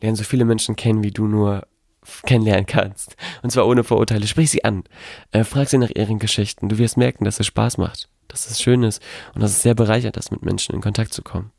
lerne 0.01 0.17
so 0.17 0.23
viele 0.25 0.43
Menschen 0.43 0.75
kennen, 0.75 1.03
wie 1.03 1.11
du 1.11 1.27
nur 1.27 1.65
kennenlernen 2.25 2.65
kannst. 2.65 3.15
Und 3.41 3.51
zwar 3.51 3.65
ohne 3.65 3.85
Vorurteile. 3.85 4.27
Sprich 4.27 4.51
sie 4.51 4.65
an. 4.65 4.83
Äh, 5.31 5.45
frag 5.45 5.69
sie 5.69 5.77
nach 5.77 5.89
ihren 5.89 6.19
Geschichten. 6.19 6.67
Du 6.67 6.77
wirst 6.77 6.97
merken, 6.97 7.23
dass 7.23 7.39
es 7.39 7.47
Spaß 7.47 7.77
macht, 7.77 8.09
dass 8.27 8.49
es 8.49 8.61
schön 8.61 8.83
ist 8.83 9.01
und 9.33 9.41
dass 9.41 9.51
es 9.51 9.61
sehr 9.61 9.75
bereichert 9.75 10.17
ist, 10.17 10.29
mit 10.29 10.43
Menschen 10.43 10.75
in 10.75 10.81
Kontakt 10.81 11.13
zu 11.13 11.21
kommen. 11.21 11.52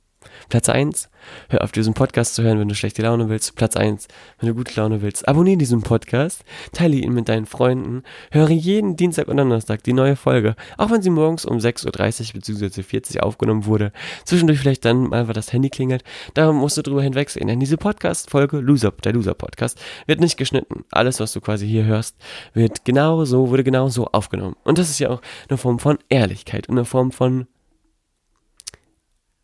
Platz 0.49 0.69
1, 0.69 1.09
hör 1.49 1.63
auf 1.63 1.73
diesen 1.73 1.95
Podcast 1.95 2.35
zu 2.35 2.43
hören, 2.43 2.59
wenn 2.59 2.69
du 2.69 2.75
schlechte 2.75 3.03
Laune 3.03 3.29
willst. 3.29 3.57
Platz 3.57 3.77
1, 3.77 4.09
wenn 4.39 4.49
du 4.49 4.55
gute 4.55 4.79
Laune 4.79 5.03
willst. 5.03 5.27
Abonniere 5.29 5.59
diesen 5.59 5.83
Podcast, 5.83 6.45
teile 6.73 6.97
ihn 6.97 7.13
mit 7.13 7.29
deinen 7.29 7.47
Freunden, 7.47 8.03
höre 8.31 8.51
jeden 8.51 8.97
Dienstag 8.97 9.29
und 9.29 9.37
Donnerstag 9.37 9.83
die 9.83 9.93
neue 9.93 10.17
Folge, 10.17 10.57
auch 10.79 10.91
wenn 10.91 11.03
sie 11.03 11.11
morgens 11.11 11.45
um 11.45 11.59
6.30 11.59 12.29
Uhr 12.29 12.33
bzw. 12.35 12.83
40 12.83 13.17
Uhr 13.17 13.25
aufgenommen 13.25 13.67
wurde. 13.67 13.93
Zwischendurch 14.25 14.59
vielleicht 14.59 14.85
dann 14.85 15.09
mal, 15.09 15.27
weil 15.27 15.35
das 15.35 15.53
Handy 15.53 15.71
klingelt. 15.71 16.05
Da 16.35 16.53
musst 16.53 16.77
du 16.77 16.83
drüber 16.83 17.03
hinwegsehen, 17.03 17.49
denn 17.49 17.61
diese 17.61 17.77
Podcast-Folge, 17.77 18.59
Loser, 18.59 18.93
der 19.05 19.13
Loser-Podcast, 19.13 19.81
wird 20.07 20.21
nicht 20.21 20.37
geschnitten. 20.37 20.85
Alles, 20.91 21.21
was 21.21 21.33
du 21.33 21.41
quasi 21.41 21.67
hier 21.67 21.85
hörst, 21.85 22.17
wird 22.53 22.85
genau 22.85 23.25
so, 23.25 23.51
wurde 23.51 23.65
genau 23.65 23.89
so 23.89 24.07
aufgenommen. 24.07 24.57
Und 24.65 24.79
das 24.79 24.91
ist 24.91 24.99
ja 24.99 25.11
auch 25.11 25.23
eine 25.49 25.59
Form 25.59 25.79
von 25.79 25.99
Ehrlichkeit 26.09 26.69
und 26.69 26.77
eine 26.77 26.85
Form 26.85 27.13
von 27.13 27.47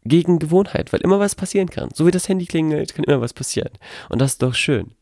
gegen 0.04 0.38
Gewohnheit, 0.38 0.92
weil 0.92 1.00
immer 1.00 1.20
was 1.20 1.34
passieren 1.34 1.68
kann. 1.68 1.90
So 1.94 2.06
wie 2.06 2.10
das 2.10 2.28
Handy 2.28 2.46
klingelt, 2.46 2.94
kann 2.94 3.04
immer 3.04 3.20
was 3.20 3.34
passieren. 3.34 3.70
Und 4.08 4.20
das 4.20 4.32
ist 4.32 4.42
doch 4.42 4.54
schön. 4.54 4.92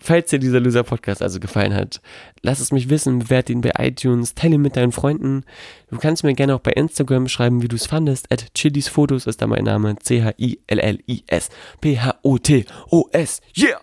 Falls 0.00 0.30
dir 0.30 0.38
dieser 0.38 0.60
Loser-Podcast 0.60 1.22
also 1.22 1.40
gefallen 1.40 1.74
hat, 1.74 2.00
lass 2.42 2.60
es 2.60 2.70
mich 2.70 2.88
wissen, 2.88 3.18
bewerte 3.18 3.52
ihn 3.52 3.62
bei 3.62 3.72
iTunes, 3.78 4.34
teile 4.34 4.54
ihn 4.54 4.62
mit 4.62 4.76
deinen 4.76 4.92
Freunden. 4.92 5.44
Du 5.90 5.98
kannst 5.98 6.22
mir 6.22 6.34
gerne 6.34 6.54
auch 6.54 6.60
bei 6.60 6.70
Instagram 6.70 7.26
schreiben, 7.26 7.62
wie 7.62 7.68
du 7.68 7.74
es 7.74 7.86
fandest. 7.86 8.32
At 8.32 8.54
Chilis 8.54 8.92
ist 9.26 9.42
da 9.42 9.46
mein 9.48 9.64
Name. 9.64 9.96
C-H-I-L-L-I-S. 9.98 11.48
P-H-O-T-O-S. 11.80 13.40
Yeah! 13.56 13.80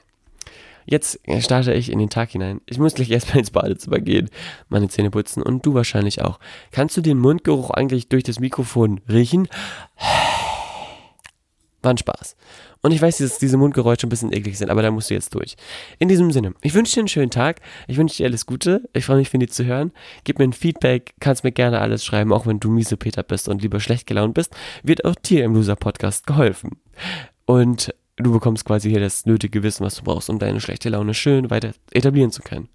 Jetzt 0.86 1.19
starte 1.39 1.74
ich 1.74 1.91
in 1.91 2.00
den 2.00 2.10
Tag 2.10 2.32
hinein. 2.32 2.62
Ich 2.65 2.78
muss 2.78 2.93
gleich 2.93 3.10
erstmal 3.10 3.39
ins 3.39 3.52
Badezimmer 3.52 4.00
gehen, 4.00 4.30
meine 4.69 4.88
Zähne 4.88 5.12
putzen 5.12 5.41
und 5.41 5.65
du 5.65 5.74
wahrscheinlich 5.74 6.21
auch. 6.21 6.39
Kannst 6.71 6.95
du 6.98 7.02
den 7.02 7.17
Mundgeruch 7.17 7.71
eigentlich 7.71 8.08
durch 8.10 8.24
das 8.24 8.39
Mikrofon 8.39 9.02
riechen? 9.10 9.48
War 11.82 11.93
ein 11.93 11.98
Spaß. 11.98 12.36
Und 12.82 12.91
ich 12.91 13.02
weiß, 13.02 13.17
dass 13.17 13.39
diese 13.39 13.58
Mundgeräusche 13.58 14.06
ein 14.06 14.10
bisschen 14.10 14.32
eklig 14.32 14.58
sind, 14.58 14.69
aber 14.69 14.82
da 14.82 14.91
musst 14.91 15.10
du 15.10 15.15
jetzt 15.15 15.34
durch. 15.34 15.56
In 15.98 16.08
diesem 16.08 16.32
Sinne, 16.32 16.54
ich 16.62 16.74
wünsche 16.74 16.93
dir 16.93 17.02
einen 17.02 17.08
schönen 17.08 17.32
Tag. 17.32 17.62
Ich 17.88 17.98
wünsche 17.98 18.17
dir 18.17 18.28
alles 18.28 18.45
Gute. 18.45 18.88
Ich 18.93 19.06
freue 19.06 19.17
mich, 19.17 19.30
von 19.30 19.39
dir 19.39 19.50
zu 19.50 19.65
hören. 19.65 19.91
Gib 20.24 20.39
mir 20.39 20.45
ein 20.45 20.54
Feedback, 20.54 21.15
kannst 21.19 21.43
mir 21.43 21.52
gerne 21.52 21.82
alles 21.82 22.06
schreiben, 22.06 22.32
auch 22.34 22.45
wenn 22.45 22.60
du 22.60 22.69
miese 22.69 22.98
Peter 22.98 23.24
bist 23.24 23.50
und 23.50 23.62
lieber 23.62 23.80
schlecht 23.80 24.08
gelaunt 24.08 24.36
bist. 24.36 24.56
Wird 24.84 25.06
auch 25.06 25.15
dir 25.15 25.43
im 25.43 25.56
Loser 25.56 25.76
Podcast 25.76 26.28
geholfen. 26.28 26.78
Und 27.45 27.93
du 28.17 28.32
bekommst 28.32 28.65
quasi 28.65 28.89
hier 28.89 28.99
das 28.99 29.25
nötige 29.25 29.63
Wissen, 29.63 29.86
was 29.86 29.95
du 29.95 30.04
brauchst, 30.04 30.30
um 30.30 30.39
deine 30.39 30.62
schlechte 30.62 30.89
Laune 30.89 31.13
schön 31.13 31.49
weiter 31.49 31.73
etablieren 31.91 32.32
zu 32.32 32.41
können. 32.41 32.69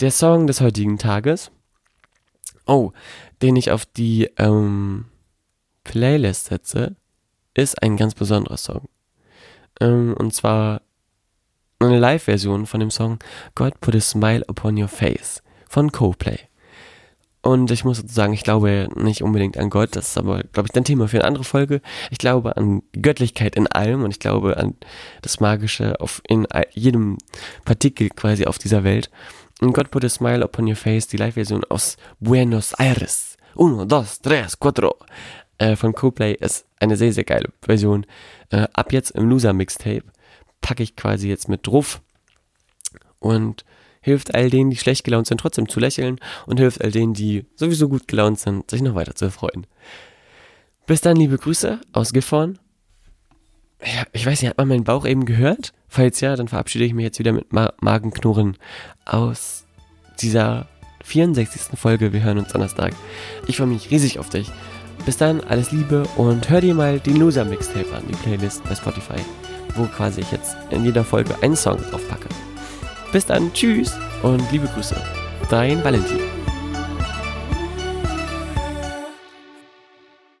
Der 0.00 0.10
Song 0.10 0.46
des 0.46 0.60
heutigen 0.60 0.98
Tages, 0.98 1.50
oh, 2.66 2.92
den 3.42 3.56
ich 3.56 3.70
auf 3.70 3.84
die 3.84 4.30
ähm, 4.38 5.06
Playlist 5.84 6.46
setze, 6.46 6.96
ist 7.54 7.82
ein 7.82 7.96
ganz 7.96 8.14
besonderer 8.14 8.56
Song. 8.56 8.88
Ähm, 9.80 10.14
und 10.18 10.32
zwar 10.34 10.82
eine 11.78 11.98
Live-Version 11.98 12.66
von 12.66 12.80
dem 12.80 12.90
Song 12.90 13.18
God 13.54 13.80
Put 13.80 13.94
a 13.94 14.00
Smile 14.00 14.44
Upon 14.48 14.80
Your 14.80 14.88
Face 14.88 15.42
von 15.68 15.92
Coldplay. 15.92 16.49
Und 17.42 17.70
ich 17.70 17.84
muss 17.84 17.96
sozusagen, 17.96 18.34
ich 18.34 18.44
glaube 18.44 18.88
nicht 18.96 19.22
unbedingt 19.22 19.56
an 19.56 19.70
Gott, 19.70 19.96
das 19.96 20.08
ist 20.08 20.18
aber, 20.18 20.42
glaube 20.52 20.68
ich, 20.70 20.76
ein 20.76 20.84
Thema 20.84 21.08
für 21.08 21.18
eine 21.18 21.24
andere 21.26 21.44
Folge. 21.44 21.80
Ich 22.10 22.18
glaube 22.18 22.56
an 22.56 22.82
Göttlichkeit 22.92 23.56
in 23.56 23.66
allem 23.66 24.02
und 24.02 24.10
ich 24.10 24.20
glaube 24.20 24.58
an 24.58 24.74
das 25.22 25.40
Magische 25.40 25.98
auf 26.00 26.20
in 26.28 26.46
jedem 26.72 27.16
Partikel 27.64 28.10
quasi 28.10 28.44
auf 28.44 28.58
dieser 28.58 28.84
Welt. 28.84 29.10
Und 29.60 29.72
God 29.72 29.90
put 29.90 30.04
a 30.04 30.08
smile 30.08 30.44
upon 30.44 30.68
your 30.68 30.76
face, 30.76 31.06
die 31.06 31.16
Live-Version 31.16 31.64
aus 31.64 31.96
Buenos 32.18 32.74
Aires. 32.74 33.36
Uno, 33.54 33.84
dos, 33.84 34.20
tres, 34.20 34.58
cuatro. 34.58 34.96
Äh, 35.58 35.76
von 35.76 35.92
Coplay 35.92 36.32
ist 36.34 36.66
eine 36.78 36.96
sehr, 36.96 37.12
sehr 37.12 37.24
geile 37.24 37.50
Version. 37.62 38.06
Äh, 38.50 38.66
ab 38.72 38.92
jetzt 38.92 39.10
im 39.10 39.28
Loser-Mixtape 39.28 40.04
packe 40.60 40.82
ich 40.82 40.96
quasi 40.96 41.28
jetzt 41.28 41.48
mit 41.48 41.66
drauf. 41.66 42.00
Und 43.18 43.64
hilft 44.00 44.34
all 44.34 44.50
denen, 44.50 44.70
die 44.70 44.76
schlecht 44.76 45.04
gelaunt 45.04 45.26
sind, 45.26 45.38
trotzdem 45.38 45.68
zu 45.68 45.80
lächeln 45.80 46.18
und 46.46 46.58
hilft 46.58 46.82
all 46.82 46.90
denen, 46.90 47.14
die 47.14 47.44
sowieso 47.54 47.88
gut 47.88 48.08
gelaunt 48.08 48.38
sind, 48.38 48.70
sich 48.70 48.82
noch 48.82 48.94
weiter 48.94 49.14
zu 49.14 49.26
erfreuen. 49.26 49.66
Bis 50.86 51.00
dann, 51.00 51.16
liebe 51.16 51.38
Grüße 51.38 51.80
aus 51.92 52.12
Gifhorn. 52.12 52.58
Ja, 53.82 54.04
ich 54.12 54.26
weiß 54.26 54.42
nicht, 54.42 54.50
hat 54.50 54.58
man 54.58 54.68
meinen 54.68 54.84
Bauch 54.84 55.06
eben 55.06 55.24
gehört? 55.24 55.72
Falls 55.88 56.20
ja, 56.20 56.36
dann 56.36 56.48
verabschiede 56.48 56.84
ich 56.84 56.94
mich 56.94 57.04
jetzt 57.04 57.18
wieder 57.18 57.32
mit 57.32 57.52
Ma 57.52 57.72
Magenknurren 57.80 58.56
aus 59.06 59.66
dieser 60.20 60.68
64. 61.04 61.78
Folge. 61.78 62.12
Wir 62.12 62.22
hören 62.22 62.38
uns 62.38 62.52
Donnerstag. 62.52 62.92
Ich 63.46 63.56
freue 63.56 63.68
mich 63.68 63.90
riesig 63.90 64.18
auf 64.18 64.28
dich. 64.28 64.50
Bis 65.06 65.16
dann, 65.16 65.40
alles 65.40 65.72
Liebe 65.72 66.02
und 66.16 66.50
hör 66.50 66.60
dir 66.60 66.74
mal 66.74 67.00
die 67.00 67.14
Loser 67.14 67.44
Mixtape 67.44 67.94
an, 67.94 68.04
die 68.06 68.16
Playlist 68.16 68.62
bei 68.64 68.74
Spotify, 68.74 69.20
wo 69.74 69.84
quasi 69.84 70.20
ich 70.20 70.30
jetzt 70.30 70.56
in 70.70 70.84
jeder 70.84 71.04
Folge 71.04 71.34
einen 71.42 71.56
Song 71.56 71.78
draufpacke. 71.90 72.28
Bis 73.12 73.26
dann, 73.26 73.52
tschüss 73.52 73.92
und 74.22 74.42
liebe 74.52 74.68
Grüße. 74.68 74.96
Dein 75.48 75.82
Valentin. 75.82 76.39